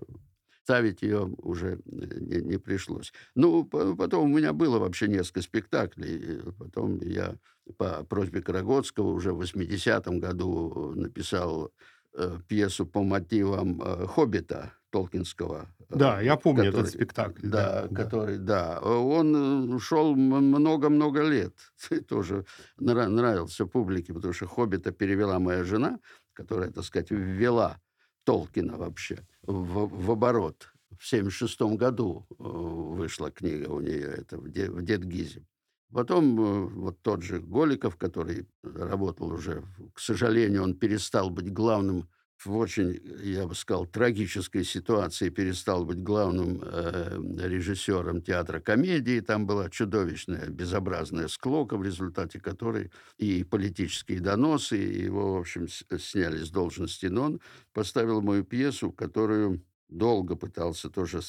[0.66, 3.12] ставить ее уже э, не, не пришлось.
[3.36, 6.40] Ну, потом у меня было вообще несколько спектаклей.
[6.58, 7.36] Потом я
[7.78, 11.70] по просьбе Карагодского уже в 80-м году написал
[12.14, 15.66] э, пьесу по мотивам э, «Хоббита» Толкинского.
[15.90, 17.46] Э, да, я помню который, этот спектакль.
[17.46, 18.80] Да, да, который, да.
[18.80, 21.54] Он шел много-много лет.
[22.08, 22.46] Тоже
[22.78, 25.98] нравился публике, потому что «Хоббита» перевела моя жена,
[26.32, 27.78] которая, так сказать, ввела
[28.24, 30.72] Толкина вообще в, в оборот.
[30.98, 35.44] В 1976 году э, вышла книга у нее, это в, де, в Дедгизе.
[35.92, 42.08] Потом э, вот тот же Голиков, который работал уже, к сожалению, он перестал быть главным
[42.38, 49.20] в очень, я бы сказал, трагической ситуации перестал быть главным э, режиссером театра комедии.
[49.20, 55.66] Там была чудовищная, безобразная склока, в результате которой и политические доносы, и его, в общем,
[55.68, 57.06] сняли с должности.
[57.06, 57.40] Но он
[57.72, 61.20] поставил мою пьесу, которую долго пытался тоже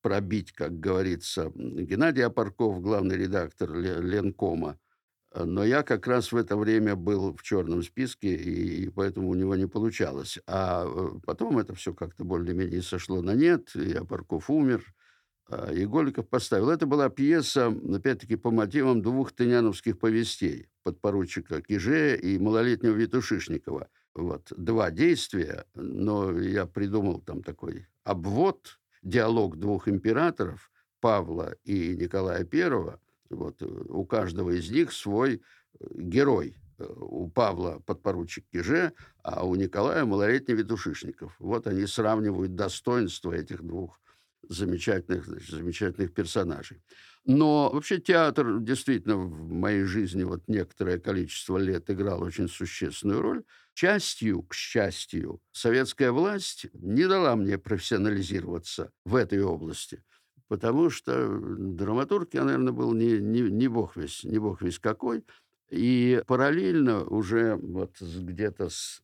[0.00, 4.78] пробить, как говорится, Геннадий Апарков, главный редактор Ленкома,
[5.34, 9.54] но я как раз в это время был в черном списке, и, поэтому у него
[9.54, 10.38] не получалось.
[10.46, 14.84] А э, потом это все как-то более-менее сошло на нет, и Апарков умер,
[15.48, 16.70] а, и Голиков поставил.
[16.70, 23.88] Это была пьеса, опять-таки, по мотивам двух тыняновских повестей подпоручика Киже и малолетнего Витушишникова.
[24.14, 32.44] Вот, два действия, но я придумал там такой обвод, диалог двух императоров, Павла и Николая
[32.44, 35.40] Первого– вот, э, у каждого из них свой
[35.78, 36.56] э, герой.
[36.78, 41.34] Э, у Павла подпоручик Киже, а у Николая малолетний Ветушишников.
[41.38, 44.00] Вот они сравнивают достоинства этих двух
[44.48, 46.82] замечательных, значит, замечательных персонажей.
[47.24, 53.44] Но вообще театр действительно в моей жизни вот некоторое количество лет играл очень существенную роль.
[53.74, 60.02] Частью, к счастью, советская власть не дала мне профессионализироваться в этой области–
[60.50, 65.24] потому что драматург я, наверное, был не, не, не бог весь, не бог весь какой.
[65.70, 69.00] И параллельно уже вот где-то с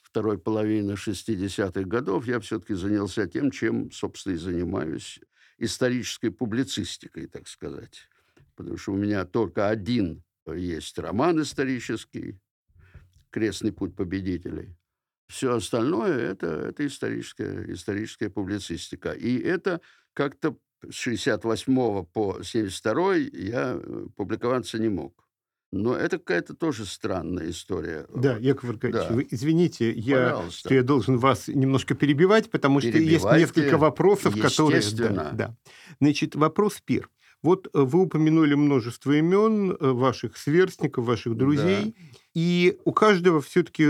[0.00, 5.20] второй половины 60-х годов я все-таки занялся тем, чем, собственно, и занимаюсь,
[5.58, 8.08] исторической публицистикой, так сказать.
[8.56, 12.40] Потому что у меня только один есть роман исторический
[13.28, 14.74] «Крестный путь победителей».
[15.26, 19.12] Все остальное это,– это историческая, историческая публицистика.
[19.12, 19.82] И это
[20.14, 20.56] как-то
[20.88, 25.24] с 68 по 72 я э, публиковаться не мог.
[25.70, 28.06] Но это какая-то тоже странная история.
[28.14, 29.14] Да, Яков Аркадьевич, да.
[29.14, 34.82] вы извините, я, что я должен вас немножко перебивать, потому что есть несколько вопросов, которые...
[34.96, 35.56] Да, да.
[36.00, 37.10] Значит, вопрос первый.
[37.42, 42.18] Вот э, вы упомянули множество имен э, ваших сверстников, ваших друзей, да.
[42.34, 43.84] и у каждого все-таки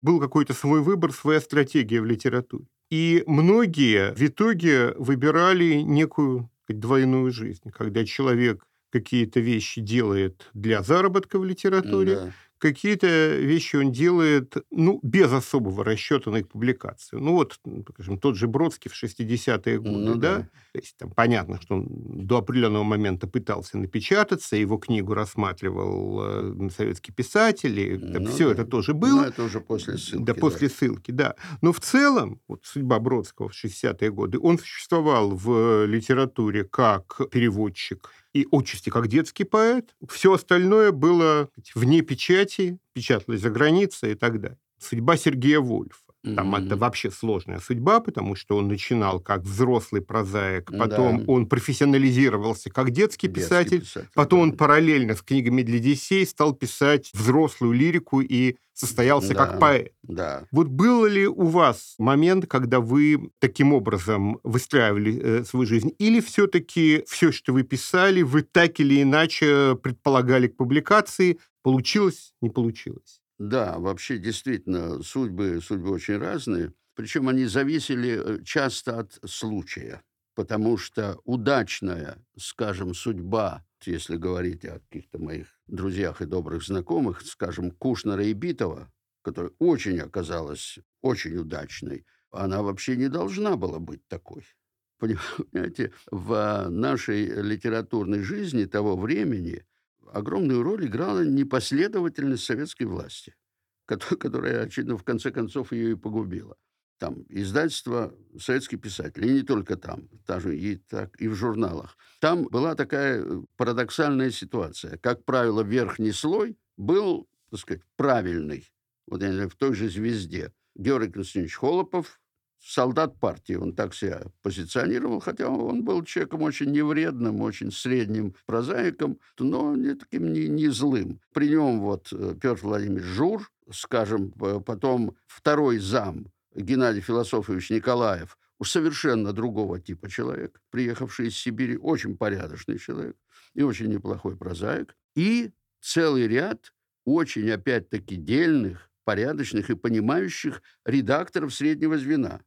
[0.00, 2.64] был какой-то свой выбор, своя стратегия в литературе.
[2.90, 11.38] И многие в итоге выбирали некую двойную жизнь, когда человек какие-то вещи делает для заработка
[11.38, 17.20] в литературе, да какие-то вещи он делает, ну, без особого расчета на их публикацию.
[17.20, 17.58] Ну, вот,
[17.92, 20.36] скажем, тот же Бродский в 60-е годы, ну, да?
[20.36, 20.42] да?
[20.72, 26.70] То есть там понятно, что он до определенного момента пытался напечататься, его книгу рассматривал э,
[26.76, 28.52] советский писатель, и ну, все да.
[28.52, 29.22] это тоже было.
[29.22, 30.24] Ну, это уже после ссылки.
[30.24, 30.74] Да, после да.
[30.74, 31.34] ссылки, да.
[31.62, 38.10] Но в целом, вот судьба Бродского в 60-е годы, он существовал в литературе как переводчик,
[38.32, 39.94] и отчасти как детский поэт.
[40.08, 44.58] Все остальное было вне печати, печаталось за границей и так далее.
[44.78, 46.09] Судьба Сергея Вольфа.
[46.22, 46.66] Там mm-hmm.
[46.66, 51.24] это вообще сложная судьба, потому что он начинал как взрослый прозаик, потом да.
[51.26, 54.42] он профессионализировался как детский, детский писатель, писатель, потом да.
[54.44, 59.46] он параллельно с книгами для детей стал писать взрослую лирику и состоялся да.
[59.46, 59.92] как поэт.
[60.02, 60.44] Да.
[60.52, 66.20] Вот был ли у вас момент, когда вы таким образом выстраивали э, свою жизнь, или
[66.20, 73.19] все-таки все, что вы писали, вы так или иначе предполагали к публикации, получилось, не получилось?
[73.40, 76.74] Да, вообще действительно судьбы, судьбы очень разные.
[76.94, 80.02] Причем они зависели э, часто от случая.
[80.34, 87.70] Потому что удачная, скажем, судьба, если говорить о каких-то моих друзьях и добрых знакомых, скажем,
[87.70, 94.44] Кушнера и Битова, которая очень оказалась очень удачной, она вообще не должна была быть такой.
[94.98, 99.64] Понимаете, в нашей литературной жизни того времени
[100.12, 103.34] огромную роль играла непоследовательность советской власти,
[103.86, 106.56] которая, очевидно, в конце концов ее и погубила.
[106.98, 111.96] Там издательство «Советский писатель», и не только там, даже и, так, и в журналах.
[112.20, 114.98] Там была такая э, парадоксальная ситуация.
[114.98, 118.70] Как правило, верхний слой был, так сказать, правильный.
[119.06, 120.52] Вот я не знаю, в той же «Звезде».
[120.76, 122.19] Георгий Константинович Холопов,
[122.60, 129.18] солдат партии, он так себя позиционировал, хотя он был человеком очень невредным, очень средним прозаиком,
[129.38, 131.20] но не таким не, не злым.
[131.32, 138.70] При нем вот э, Петр Владимирович Жур, скажем, потом второй зам Геннадий Философович Николаев, уж
[138.70, 143.16] совершенно другого типа человек, приехавший из Сибири, очень порядочный человек
[143.54, 146.72] и очень неплохой прозаик, и целый ряд
[147.04, 152.42] очень, опять-таки, дельных, порядочных и понимающих редакторов среднего звена.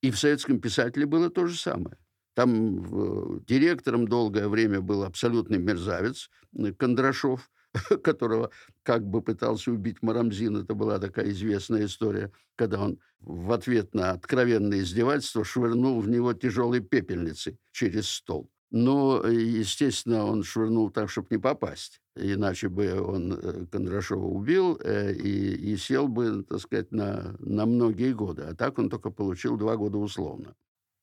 [0.00, 1.96] И в советском писателе было то же самое.
[2.34, 6.30] Там директором долгое время был абсолютный мерзавец
[6.76, 7.50] Кондрашов,
[8.04, 8.50] которого
[8.82, 10.56] как бы пытался убить Марамзин.
[10.56, 16.32] Это была такая известная история, когда он в ответ на откровенное издевательство швырнул в него
[16.32, 18.50] тяжелой пепельницей через стол.
[18.70, 22.02] Но, естественно, он швырнул так, чтобы не попасть.
[22.16, 27.64] Иначе бы он э, Кондрашова убил э, и, и сел бы, так сказать, на, на
[27.64, 28.42] многие годы.
[28.42, 30.54] А так он только получил два года условно.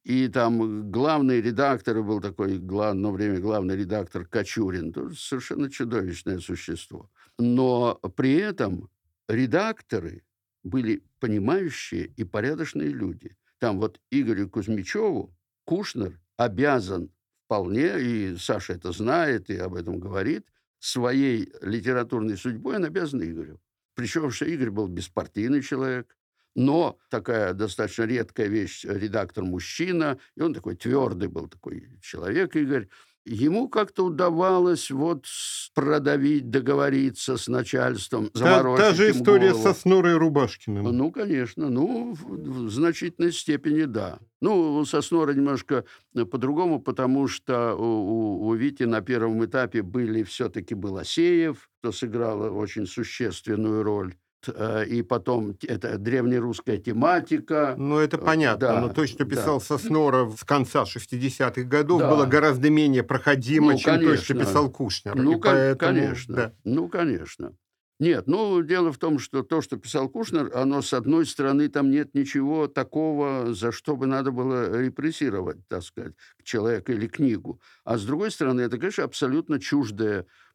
[0.04, 4.93] И там главный редактор был такой, одно время главный редактор Кочурин.
[4.93, 7.10] Тоже совершенно чудовищное существо.
[7.39, 8.91] Но при этом
[9.28, 10.23] редакторы
[10.63, 13.36] были понимающие и порядочные люди.
[13.58, 17.10] Там вот Игорю Кузьмичеву Кушнер обязан
[17.45, 20.45] вполне, и Саша это знает и об этом говорит,
[20.79, 23.60] своей литературной судьбой он обязан Игорю.
[23.95, 26.15] Причем, что Игорь был беспартийный человек,
[26.55, 32.88] но такая достаточно редкая вещь, редактор-мужчина, и он такой твердый был такой человек, Игорь,
[33.25, 35.25] ему как-то удавалось вот
[35.73, 39.63] продавить, договориться с начальством, заморочить Та, та же история голову.
[39.63, 40.85] со Снорой Рубашкиным.
[40.85, 41.69] Ну, конечно.
[41.69, 44.19] Ну, в, в значительной степени да.
[44.41, 50.23] Ну, со Снорой немножко по-другому, потому что у, у, у Вити на первом этапе были
[50.23, 54.15] все-таки был Асеев, кто сыграл очень существенную роль.
[54.53, 57.75] Э, и потом это древнерусская тематика.
[57.77, 58.67] Ну, это понятно.
[58.67, 59.65] Да, но то, что писал да.
[59.65, 62.10] Сосноров с конца 60-х годов, да.
[62.10, 64.15] было гораздо менее проходимо, ну, чем конечно.
[64.15, 65.15] то, что писал Кушнер.
[65.15, 66.36] Ну, поэтому, конечно.
[66.36, 66.53] Да.
[66.63, 67.53] Ну, конечно.
[67.97, 71.89] Нет, ну, дело в том, что то, что писал Кушнер, оно, с одной стороны, там
[71.89, 77.62] нет ничего такого, за что бы надо было репрессировать, так сказать, человека или книгу.
[77.86, 80.25] А с другой стороны, это, конечно, абсолютно чуждое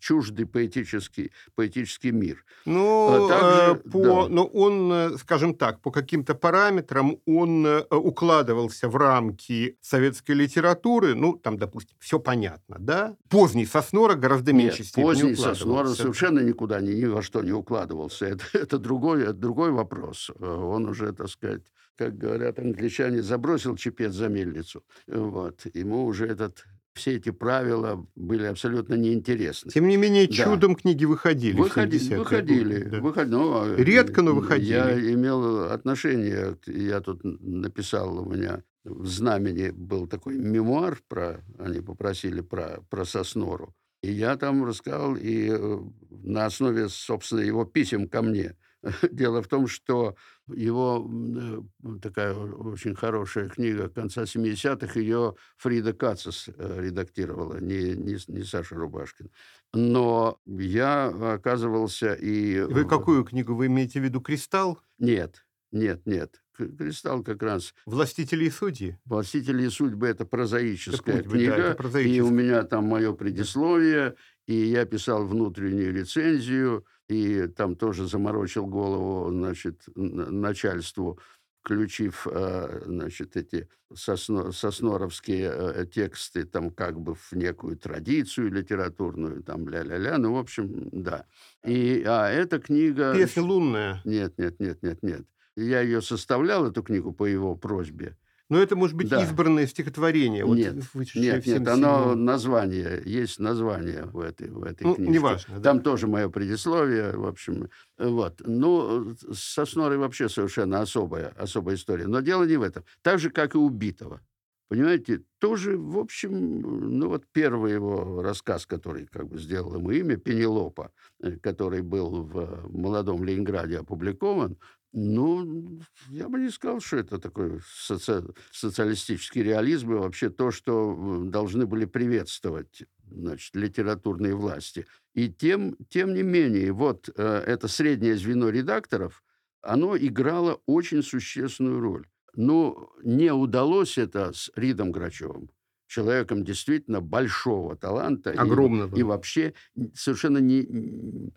[0.00, 2.44] чуждый поэтический, поэтический мир.
[2.64, 4.28] Ну, а Также, э, по, да.
[4.28, 11.34] но он, э, скажем так, по каким-то параметрам он укладывался в рамки советской литературы, ну,
[11.34, 13.16] там, допустим, все понятно, да?
[13.28, 17.52] Поздний Соснора гораздо меньше Нет, степени поздний Соснора совершенно никуда ни, ни во что не
[17.52, 18.26] укладывался.
[18.34, 20.30] Это, это, другой, это другой вопрос.
[20.40, 21.62] Он уже, так сказать,
[21.96, 24.82] как говорят англичане, забросил чепец за мельницу.
[25.06, 25.66] Вот.
[25.74, 26.64] Ему уже этот
[26.94, 29.70] все эти правила были абсолютно неинтересны.
[29.70, 30.34] Тем не менее, да.
[30.34, 31.56] чудом книги выходили.
[31.56, 32.84] Выходи, выходили.
[32.84, 33.00] Да.
[33.00, 34.70] выходили ну, а, Редко, но выходили.
[34.70, 41.80] Я имел отношение, я тут написал, у меня в знамени был такой мемуар, про, они
[41.80, 43.74] попросили про, про Соснору.
[44.02, 45.78] И я там рассказал, и э,
[46.10, 48.54] на основе, собственно, его писем ко мне.
[49.10, 50.16] Дело в том, что
[50.48, 58.16] его э, такая очень хорошая книга конца 70-х, ее Фрида Кацис э, редактировала, не, не,
[58.28, 59.30] не Саша Рубашкин.
[59.72, 62.60] Но я оказывался и...
[62.60, 63.54] Вы какую книгу?
[63.54, 64.78] Вы имеете в виду «Кристалл»?
[64.98, 66.40] Нет, нет, нет.
[66.56, 67.74] Кристалл как раз...
[67.86, 68.98] «Властители и судьи»?
[69.04, 71.56] «Властители и судьбы»— это прозаическая это книга.
[71.56, 72.16] Да, это прозаическая.
[72.16, 74.14] И у меня там мое предисловие,
[74.46, 81.18] и я писал внутреннюю рецензию, и там тоже заморочил голову, значит, начальству,
[81.64, 89.42] включив, э, значит, эти сосно, сосноровские э, тексты там как бы в некую традицию литературную,
[89.42, 91.26] там ля-ля-ля, ну, в общем, да.
[91.64, 93.14] И, а эта книга...
[93.14, 94.00] Песня лунная.
[94.04, 95.26] Нет, нет, нет, нет, нет.
[95.56, 98.16] Я ее составлял, эту книгу, по его просьбе.
[98.50, 99.22] Но это может быть да.
[99.22, 100.44] избранное стихотворение.
[100.44, 100.76] Вот нет,
[101.14, 105.12] нет, нет, оно название, есть название в этой, в этой ну, книжке.
[105.12, 105.60] Неважно.
[105.60, 105.82] Там да.
[105.82, 107.70] тоже мое предисловие, в общем.
[107.98, 108.42] Вот.
[108.44, 112.06] Ну, с Соснорой вообще совершенно особая, особая история.
[112.06, 112.84] Но дело не в этом.
[113.02, 114.20] Так же, как и убитого.
[114.68, 120.16] Понимаете, тоже, в общем, ну вот первый его рассказ, который как бы сделал ему имя,
[120.16, 120.90] Пенелопа,
[121.22, 124.56] э, который был в «Молодом Ленинграде» опубликован,
[124.96, 128.22] Ну, я бы не сказал, что это такой соци...
[128.52, 134.86] социалистический реализм и вообще то, что должны были приветствовать значит, литературные власти.
[135.12, 139.24] И тем, тем не менее, вот э, это среднее звено редакторов,
[139.62, 142.06] оно играло очень существенную роль.
[142.36, 145.50] Но не удалось это с Ридом Грачевым,
[145.88, 148.30] человеком действительно большого таланта.
[148.30, 148.94] Огромного.
[148.94, 149.54] И, и вообще
[149.92, 151.32] совершенно не,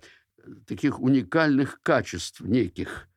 [0.67, 3.09] таких уникальных качеств неких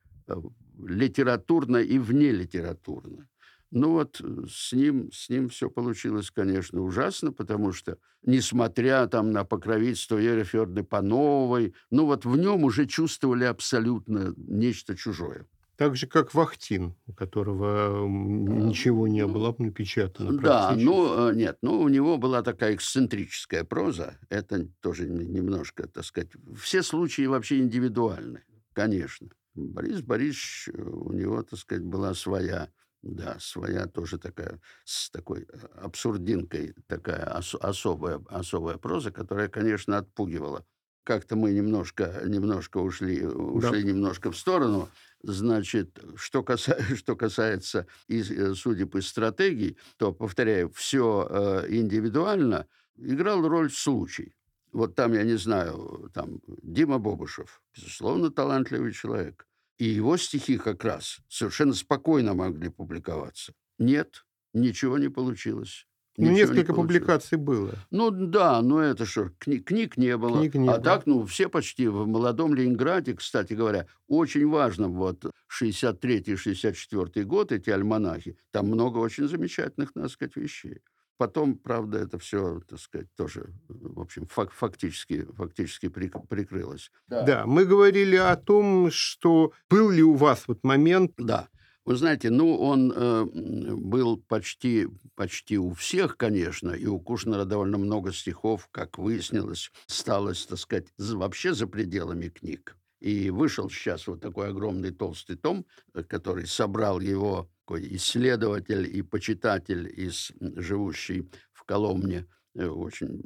[0.77, 3.27] литературно и внелитературно.
[3.71, 9.31] Ну вот э, с ним, с ним все получилось, конечно, ужасно, потому что, несмотря там
[9.31, 15.47] на покровительство Веры Федоровны Пановой, ну вот в нем уже чувствовали абсолютно нечто чужое.
[15.77, 20.37] Так же, как Вахтин, у которого ничего не было напечатано.
[20.37, 24.19] Да, ну, э, нет, ну, у него была такая эксцентрическая проза.
[24.29, 26.29] Это тоже немножко, так сказать,
[26.61, 29.29] все случаи вообще индивидуальны, конечно.
[29.55, 32.69] Борис Борисович, э, у него, так сказать, была своя,
[33.01, 39.97] да, своя тоже такая, с такой э, абсурдинкой, такая ос особая, особая проза, которая, конечно,
[39.97, 40.65] отпугивала.
[41.03, 43.87] Как-то мы немножко, немножко ушли, ушли да.
[43.89, 44.87] немножко в сторону.
[45.23, 52.67] Значит, что, касается, что касается из, э, судеб и стратегий, то, повторяю, все э, индивидуально
[52.97, 54.35] играл роль случай.
[54.71, 59.47] Вот там, я не знаю, там Дима Бобышев, безусловно, талантливый человек.
[59.77, 63.53] И его стихи как раз совершенно спокойно могли публиковаться.
[63.79, 65.87] Нет, ничего не получилось.
[66.17, 67.73] Ну, несколько не публикаций было.
[67.89, 70.39] Ну да, но это что, кни книг не было.
[70.39, 70.81] Книг не а было.
[70.83, 77.69] так, ну, все почти в молодом Ленинграде, кстати говоря, очень важно, вот 63-64 год, эти
[77.69, 80.81] альманахи, там много очень замечательных, надо сказать, вещей.
[81.21, 86.91] Потом, правда, это все, так сказать, тоже, в общем, фак фактически, фактически прикрылось.
[87.07, 87.21] Да.
[87.21, 91.11] да, мы говорили о том, что был ли у вас вот момент...
[91.19, 91.47] Да.
[91.85, 97.77] Вы знаете, ну, он э, был почти, почти у всех, конечно, и у Кушнера довольно
[97.77, 102.75] много стихов, как выяснилось, сталось, так сказать, вообще за пределами книг.
[102.99, 109.01] И вышел сейчас вот такой огромный толстый том, э, который собрал его такой исследователь и
[109.01, 113.21] почитатель из живущий в Коломне, э, очень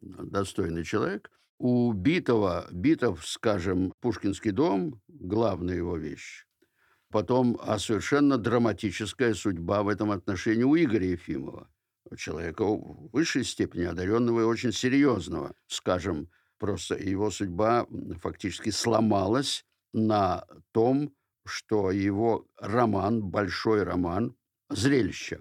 [0.00, 1.30] достойный человек.
[1.58, 6.46] У Битова, Битов, скажем, Пушкинский дом, главная его вещь.
[7.10, 11.68] Потом, а совершенно драматическая судьба в этом отношении у Игоря Ефимова,
[12.16, 15.52] человека в высшей степени одаренного и очень серьезного.
[15.66, 17.86] Скажем, просто его судьба
[18.22, 21.12] фактически сломалась на том,
[21.44, 24.34] что его роман, большой роман,
[24.70, 25.40] зрелище,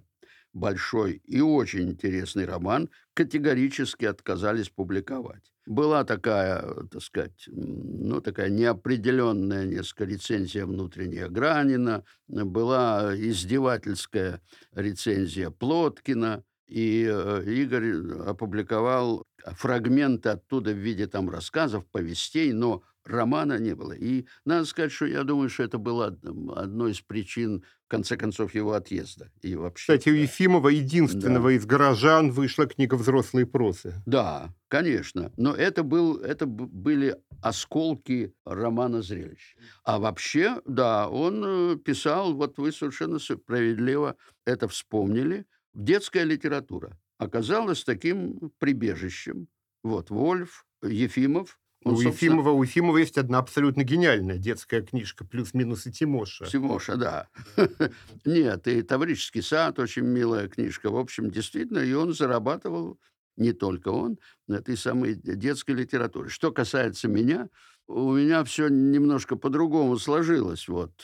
[0.54, 5.52] большой и очень интересный роман, категорически отказались публиковать.
[5.66, 14.42] Была такая, так сказать, ну, такая неопределенная несколько рецензия внутренняя Гранина, была издевательская
[14.74, 23.58] рецензия Плоткина, и э, Игорь опубликовал фрагменты оттуда в виде там рассказов, повестей, но романа
[23.60, 23.94] не было.
[23.94, 26.18] И надо сказать, что я думаю, что это было
[26.56, 29.32] одной из причин, в конце концов, его отъезда.
[29.42, 31.56] И вообще, Кстати, у Ефимова единственного да.
[31.56, 33.94] из горожан вышла книга «Взрослые просы».
[34.06, 35.32] Да, конечно.
[35.38, 39.58] Но это, был, это были осколки романа «Зрелище».
[39.84, 47.84] А вообще, да, он э, писал, вот вы совершенно справедливо это вспомнили, детская литература оказалась
[47.84, 49.48] таким прибежищем.
[49.84, 55.88] Вот, Вольф, Ефимов, он, у, Ефимова, у Ефимова есть одна абсолютно гениальная детская книжка «Плюс-минус
[55.88, 56.46] и Тимоша».
[56.46, 57.28] Тимоша, да.
[58.26, 60.92] Нет, и «Таврический сад» очень милая книжка.
[60.92, 63.00] В общем, действительно, и он зарабатывал,
[63.36, 66.30] не только он, на этой самой детской литературе.
[66.30, 67.50] Что касается меня,
[67.88, 70.68] у меня все немножко по-другому сложилось.
[70.68, 71.04] Вот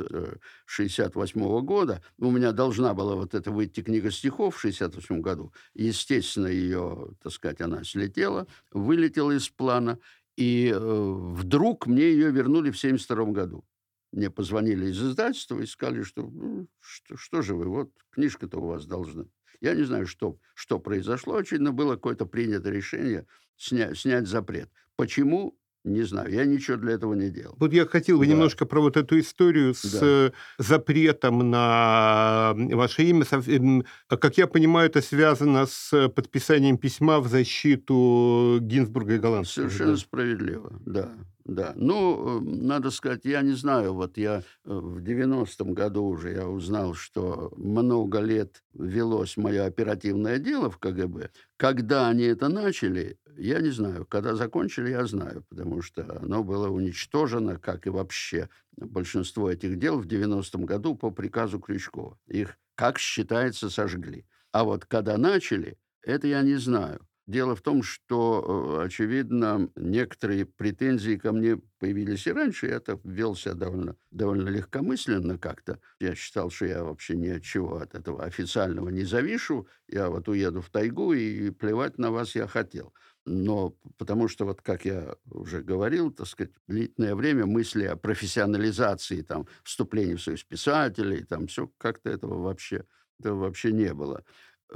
[0.66, 5.52] 68 -го года у меня должна была вот эта выйти книга стихов в 68 году.
[5.74, 10.00] Естественно, ее, так сказать, она слетела, вылетела из плана.
[10.38, 13.66] И э, вдруг мне ее вернули в 1972 году.
[14.12, 18.68] Мне позвонили из издательства и сказали, что, ну, что, что же вы, вот книжка-то у
[18.68, 19.26] вас должна.
[19.60, 21.36] Я не знаю, что, что произошло.
[21.36, 23.26] Очевидно, было какое-то принято решение
[23.58, 24.70] сня, снять запрет.
[24.96, 25.58] Почему?
[25.88, 27.56] Не знаю, я ничего для этого не делал.
[27.60, 28.32] Вот я хотел бы да.
[28.32, 30.00] немножко про вот эту историю с да.
[30.02, 33.26] Э, запретом на ваше имя.
[33.48, 39.64] Эм, как я понимаю, это связано с подписанием письма в защиту Гинзбурга и Голландского.
[39.64, 39.98] Совершенно да?
[39.98, 41.12] справедливо, да.
[41.48, 41.72] Да.
[41.76, 46.48] Ну, э, надо сказать, я не знаю, вот я э, в 90-м году уже я
[46.48, 51.30] узнал, что много лет велось мое оперативное дело в КГБ.
[51.56, 54.06] Когда они это начали, я не знаю.
[54.06, 60.00] Когда закончили, я знаю, потому что оно было уничтожено, как и вообще большинство этих дел
[60.00, 62.20] в 90-м году по приказу Крючкова.
[62.28, 64.26] Их, как считается, сожгли.
[64.52, 67.07] А вот когда начали, это я не знаю.
[67.28, 72.68] Дело в том, что, э, очевидно, некоторые претензии ко мне появились и раньше.
[72.68, 75.82] Я так вел себя довольно, довольно легкомысленно как-то.
[76.00, 79.68] Я считал, что я вообще ни от чего от этого официального не завишу.
[79.90, 82.94] Я вот уеду в тайгу, и плевать на вас я хотел.
[83.26, 89.22] Но потому что, вот как я уже говорил, так сказать, длительное время мысли о профессионализации,
[89.22, 92.86] там, вступлении в союз писателей, там, все как-то этого вообще,
[93.20, 94.24] этого вообще не было.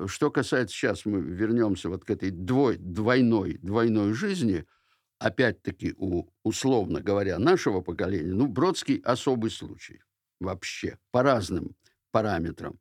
[0.08, 4.66] Что касается, сейчас мы вернемся вот к этой двой, двойной, двойной жизни,
[5.20, 10.02] опять-таки, у, условно говоря, нашего поколения, ну, Бродский особый случай
[10.40, 11.76] вообще, по разным
[12.12, 12.80] параметрам.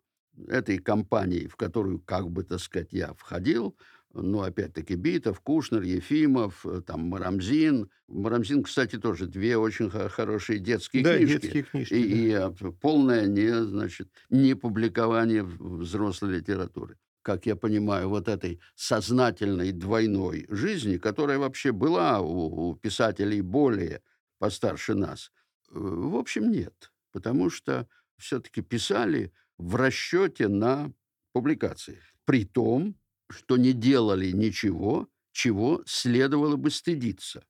[0.48, 3.76] Этой компании, в которую, как бы, так сказать, я входил,
[4.12, 7.90] ну, опять-таки, Битов, Кушнер, Ефимов, э, там, Марамзин.
[8.08, 11.40] Марамзин, кстати, тоже две очень хорошие детские да, книжки.
[11.40, 11.94] детские книжки.
[11.94, 12.48] И, да.
[12.48, 16.96] и полное не, значит, не публикование взрослой литературы.
[17.22, 24.02] Как я понимаю, вот этой сознательной двойной жизни, которая вообще была у, у писателей более
[24.38, 25.30] постарше нас,
[25.68, 26.92] э, в общем, нет.
[27.12, 27.86] Потому что
[28.16, 30.92] все-таки писали в расчете на
[31.32, 31.98] публикации.
[32.24, 32.96] При том,
[33.30, 37.44] что не делали ничего, чего следовало бы стыдиться.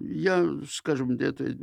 [0.00, 1.54] Я, скажем, это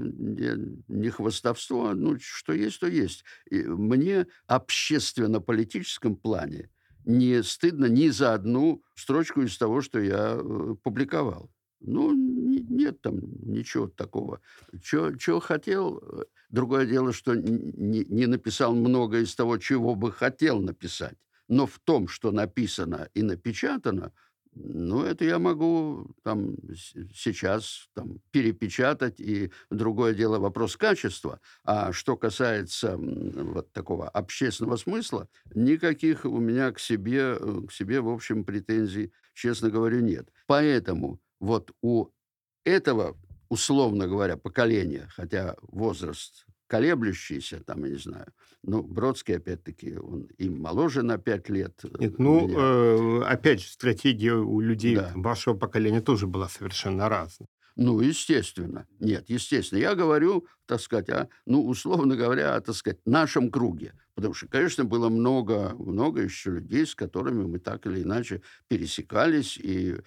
[0.87, 3.23] не хвастовство, ну, что есть, то есть.
[3.49, 6.69] И мне общественно-политическом плане
[7.05, 11.51] не стыдно ни за одну строчку из того, что я э, публиковал.
[11.79, 14.39] Ну, нет там ничего такого.
[14.81, 20.61] Чего хотел, э, другое дело, что не, не написал много из того, чего бы хотел
[20.61, 21.17] написать.
[21.47, 24.11] Но в том, что написано и напечатано,
[24.55, 26.55] ну, это я могу там
[27.13, 31.39] сейчас там, перепечатать, и другое дело вопрос качества.
[31.63, 37.35] А что касается вот такого общественного смысла, никаких у меня к себе,
[37.67, 40.29] к себе, в общем, претензий, честно говоря, нет.
[40.45, 42.09] Поэтому вот у
[42.63, 43.17] этого,
[43.49, 48.25] условно говоря, поколения, хотя возраст колеблющийся, там, я не знаю.
[48.63, 51.79] Ну, Бродский, опять-таки, он и моложе на пять лет.
[51.83, 55.11] Э, Нет, ну, э, опять же, стратегия у людей да.
[55.13, 57.47] вашего поколения тоже была совершенно разная.
[57.75, 58.87] Ну, естественно.
[58.99, 59.77] Нет, естественно.
[59.77, 63.93] Я говорю, так сказать, о, ну, условно говоря, о, так сказать, нашем круге.
[64.15, 69.59] Потому что, конечно, было много, много еще людей, с которыми мы так или иначе пересекались,
[69.59, 69.97] и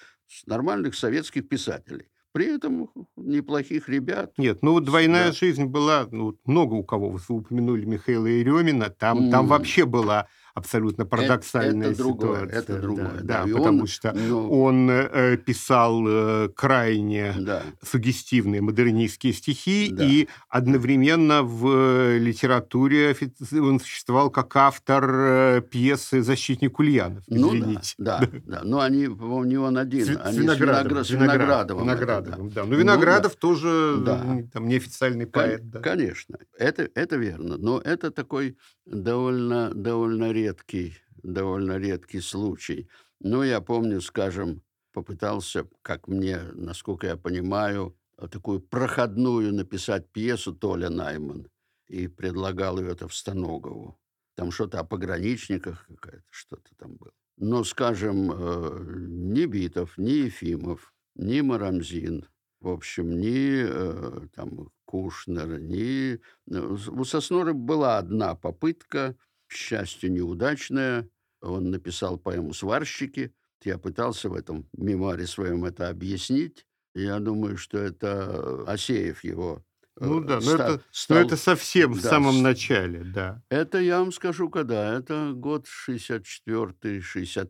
[0.46, 2.08] нормальных советских писателей.
[2.36, 4.34] При этом неплохих ребят.
[4.36, 5.32] Нет, ну вот двойная да.
[5.32, 9.30] жизнь была, ну, много у кого, вы упомянули Михаила Еремина, там, mm.
[9.30, 10.26] там вообще была
[10.56, 12.18] абсолютно парадоксальная это, это ситуация.
[12.18, 13.20] Другое, это другое.
[13.20, 17.62] Да, да, да потому он, что ну, он э, писал э, крайне да.
[17.82, 20.02] сугестивные модернистские стихи, да.
[20.04, 23.14] и одновременно в э, литературе
[23.52, 27.22] он существовал как автор э, пьесы «Защитник Ульянов».
[27.26, 27.94] Извините.
[27.98, 28.60] Ну да, да, да.
[28.64, 30.06] Но они, не он один.
[30.06, 31.04] С, они с, Виноградовым.
[31.04, 31.84] С Виноградовым.
[31.84, 32.62] Виноградовым, да.
[32.62, 32.64] да.
[32.64, 34.38] Но Виноградов ну, тоже да.
[34.54, 35.60] там неофициальный поэт.
[35.60, 35.80] Кон- да.
[35.80, 37.58] Конечно, это, это верно.
[37.58, 38.56] Но это такой
[38.86, 42.88] довольно, довольно редкий, довольно редкий случай.
[43.20, 44.62] Ну, я помню, скажем,
[44.92, 47.96] попытался, как мне, насколько я понимаю,
[48.30, 51.48] такую проходную написать пьесу Толя Найман
[51.88, 53.98] и предлагал ее это в Станогову.
[54.36, 57.12] Там что-то о пограничниках какая-то, что-то там было.
[57.38, 62.26] Но, скажем, э, ни Битов, ни Ефимов, ни Марамзин,
[62.60, 66.14] в общем, ни э, там Кушнер, ни...
[66.14, 71.08] Э, у Соснора была одна попытка, к счастью, неудачная.
[71.40, 73.34] Он написал поэму «Сварщики».
[73.64, 76.66] Я пытался в этом мемуаре своем это объяснить.
[76.94, 79.64] Я думаю, что это Асеев его
[79.98, 81.18] ну да, ста- но, это, стал...
[81.18, 83.42] но это совсем да, в самом начале, да.
[83.48, 84.94] Это я вам скажу, когда.
[84.98, 87.48] Это год 64-65.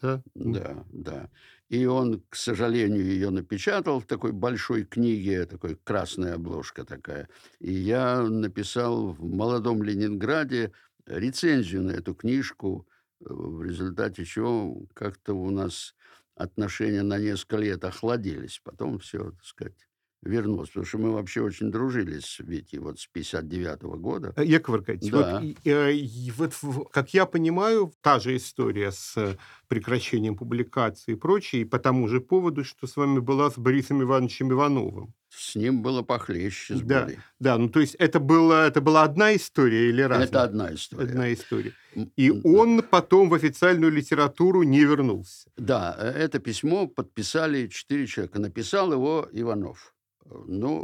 [0.00, 0.22] Да?
[0.34, 1.28] Да, да.
[1.68, 7.28] И он, к сожалению, ее напечатал в такой большой книге, такой красная обложка такая.
[7.58, 10.72] И я написал в молодом Ленинграде
[11.06, 12.86] рецензию на эту книжку,
[13.20, 15.94] в результате чего как-то у нас
[16.36, 18.60] отношения на несколько лет охладились.
[18.62, 19.85] Потом все, так сказать,
[20.26, 24.32] вернулся, потому что мы вообще очень дружили с Витей вот с 59 -го года.
[24.36, 25.40] Э, Яков Аркадьевич, Да.
[25.40, 29.36] вот, э, вот в- как я понимаю, та же история с
[29.68, 34.02] прекращением публикации и прочее, и по тому же поводу, что с вами была с Борисом
[34.02, 35.12] Ивановичем Ивановым.
[35.28, 37.02] С ним было похлеще с Да.
[37.02, 37.18] Борей.
[37.40, 40.26] Да, ну то есть это, было, это была одна история или разная?
[40.28, 41.04] Это одна история.
[41.04, 41.72] Одна история.
[42.16, 45.50] И он потом в официальную литературу не вернулся.
[45.56, 48.38] Да, э, это письмо подписали четыре человека.
[48.38, 49.92] Написал его Иванов.
[50.30, 50.78] Ну,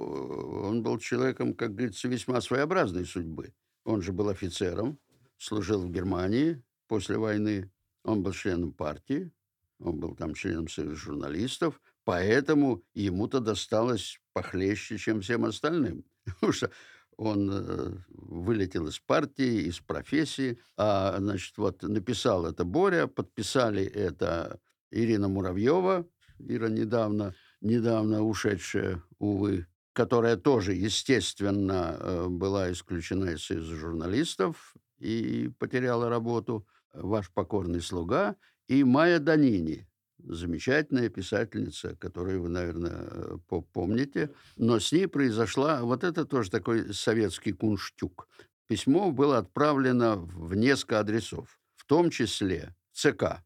[0.65, 3.53] он был человеком, как говорится, весьма своеобразной судьбы.
[3.85, 4.99] Он же был офицером,
[5.39, 7.71] служил в Германии после войны.
[8.05, 9.31] Он был членом партии,
[9.79, 16.05] он был там членом Союза журналистов, поэтому ему-то досталось похлеще, чем всем остальным.
[16.25, 16.71] Потому что
[17.17, 24.61] он э, вылетел из партии, из профессии, а, значит, вот написал это Боря, подписали это
[24.91, 26.07] Ирина Муравьева,
[26.39, 35.51] Ира недавно, недавно ушедшая, увы, которая тоже, естественно, э, была исключена из Союза журналистов и
[35.59, 38.37] потеряла работу, ваш покорный слуга,
[38.69, 39.89] и Майя Данини,
[40.19, 46.51] замечательная писательница, которую вы, наверное, э, по- помните, но с ней произошла, вот это тоже
[46.51, 48.29] такой советский кунштюк.
[48.69, 53.43] Письмо было отправлено в несколько адресов, в том числе ЦК.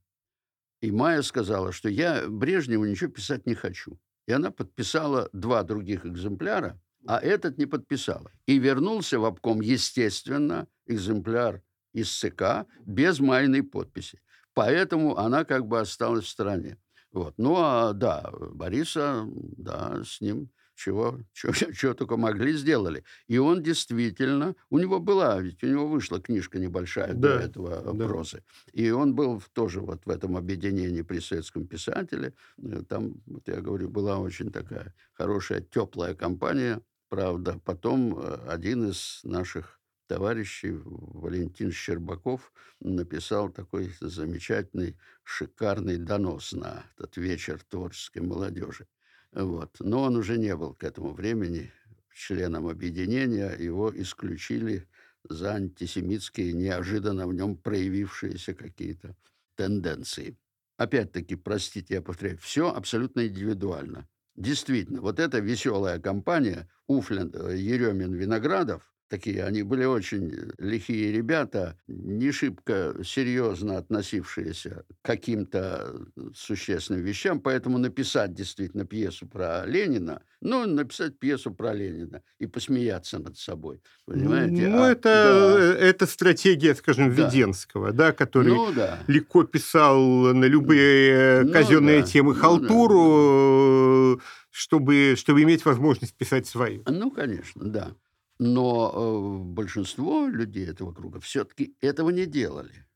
[0.80, 3.98] И Майя сказала, что я Брежневу ничего писать не хочу.
[4.26, 8.32] И она подписала два других экземпляра, а этот не подписала.
[8.46, 11.62] И вернулся в обком, естественно, экземпляр
[11.92, 14.20] из ЦК без майной подписи.
[14.54, 16.78] Поэтому она как бы осталась в стороне.
[17.12, 17.34] Вот.
[17.38, 19.24] Ну, а да, Бориса,
[19.56, 23.04] да, с ним чего, чего, чего только могли, сделали.
[23.28, 27.92] И он действительно, у него была, ведь у него вышла книжка небольшая до Да, этого
[27.92, 28.06] да.
[28.06, 28.42] прозы.
[28.72, 32.34] И он был тоже вот в этом объединении при советском писателе.
[32.62, 36.80] Э, Там, вот я говорю, была очень такая хорошая, теплая компания.
[37.08, 46.84] Правда, потом э, один из наших товарищей, Валентин Щербаков, написал такой замечательный, шикарный донос на
[46.96, 48.86] этот вечер творческой молодежи.
[49.32, 49.76] Вот.
[49.80, 51.72] Но он уже не был к этому времени
[52.14, 53.50] членом объединения.
[53.50, 54.88] Его исключили
[55.28, 59.16] за антисемитские, неожиданно в нем проявившиеся какие-то
[59.54, 60.38] тенденции.
[60.76, 64.08] Опять-таки, простите, я повторяю, все абсолютно индивидуально.
[64.34, 71.78] Действительно, вот эта веселая компания Уфлен, э, Еремин, Виноградов, такие, они были очень лихие ребята,
[71.86, 80.66] не шибко серьезно относившиеся к каким-то существенным вещам, поэтому написать действительно пьесу про Ленина, ну,
[80.66, 84.68] написать пьесу про Ленина и посмеяться над собой, понимаете?
[84.68, 85.78] Ну, А, это, да.
[85.78, 87.26] это стратегия, скажем, Да.
[87.26, 88.98] Веденского, да, который Ну, да.
[89.06, 90.00] легко писал
[90.34, 92.40] на любые Ну казенные да, темы ну да.
[92.40, 96.82] халтуру, э, чтобы, чтобы иметь возможность писать свою.
[96.86, 97.94] Ну, конечно, да.
[98.38, 102.86] Но э, большинство людей этого круга все-таки этого не делали.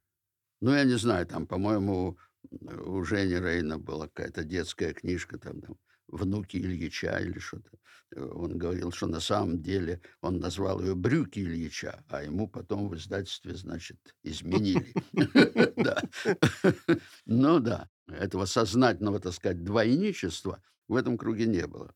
[0.60, 2.18] Ну, я не знаю, там, по-моему,
[2.50, 5.76] у Жени Рейна была какая-то детская книжка, там, там
[6.08, 7.78] «Внуки Ильича» или что-то.
[8.14, 12.88] Э, Он говорил, что на самом деле он назвал ее «Брюки Ильича», а ему потом
[12.88, 14.92] в издательстве, значит, изменили.
[17.26, 21.94] Ну да, этого сознательного, так сказать, двойничества в этом круге не было.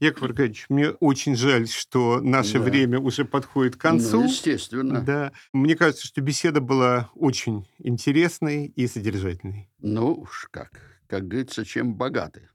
[0.00, 2.60] Яков Аркадьевич, мне очень жаль, что наше Да.
[2.64, 4.24] время уже подходит к Ну, концу.
[4.24, 5.00] естественно.
[5.00, 5.32] Да.
[5.52, 9.68] Мне кажется, что беседа была очень интересной и содержательной.
[9.80, 10.80] Ну уж как.
[11.06, 12.48] Как говорится, чем богаты.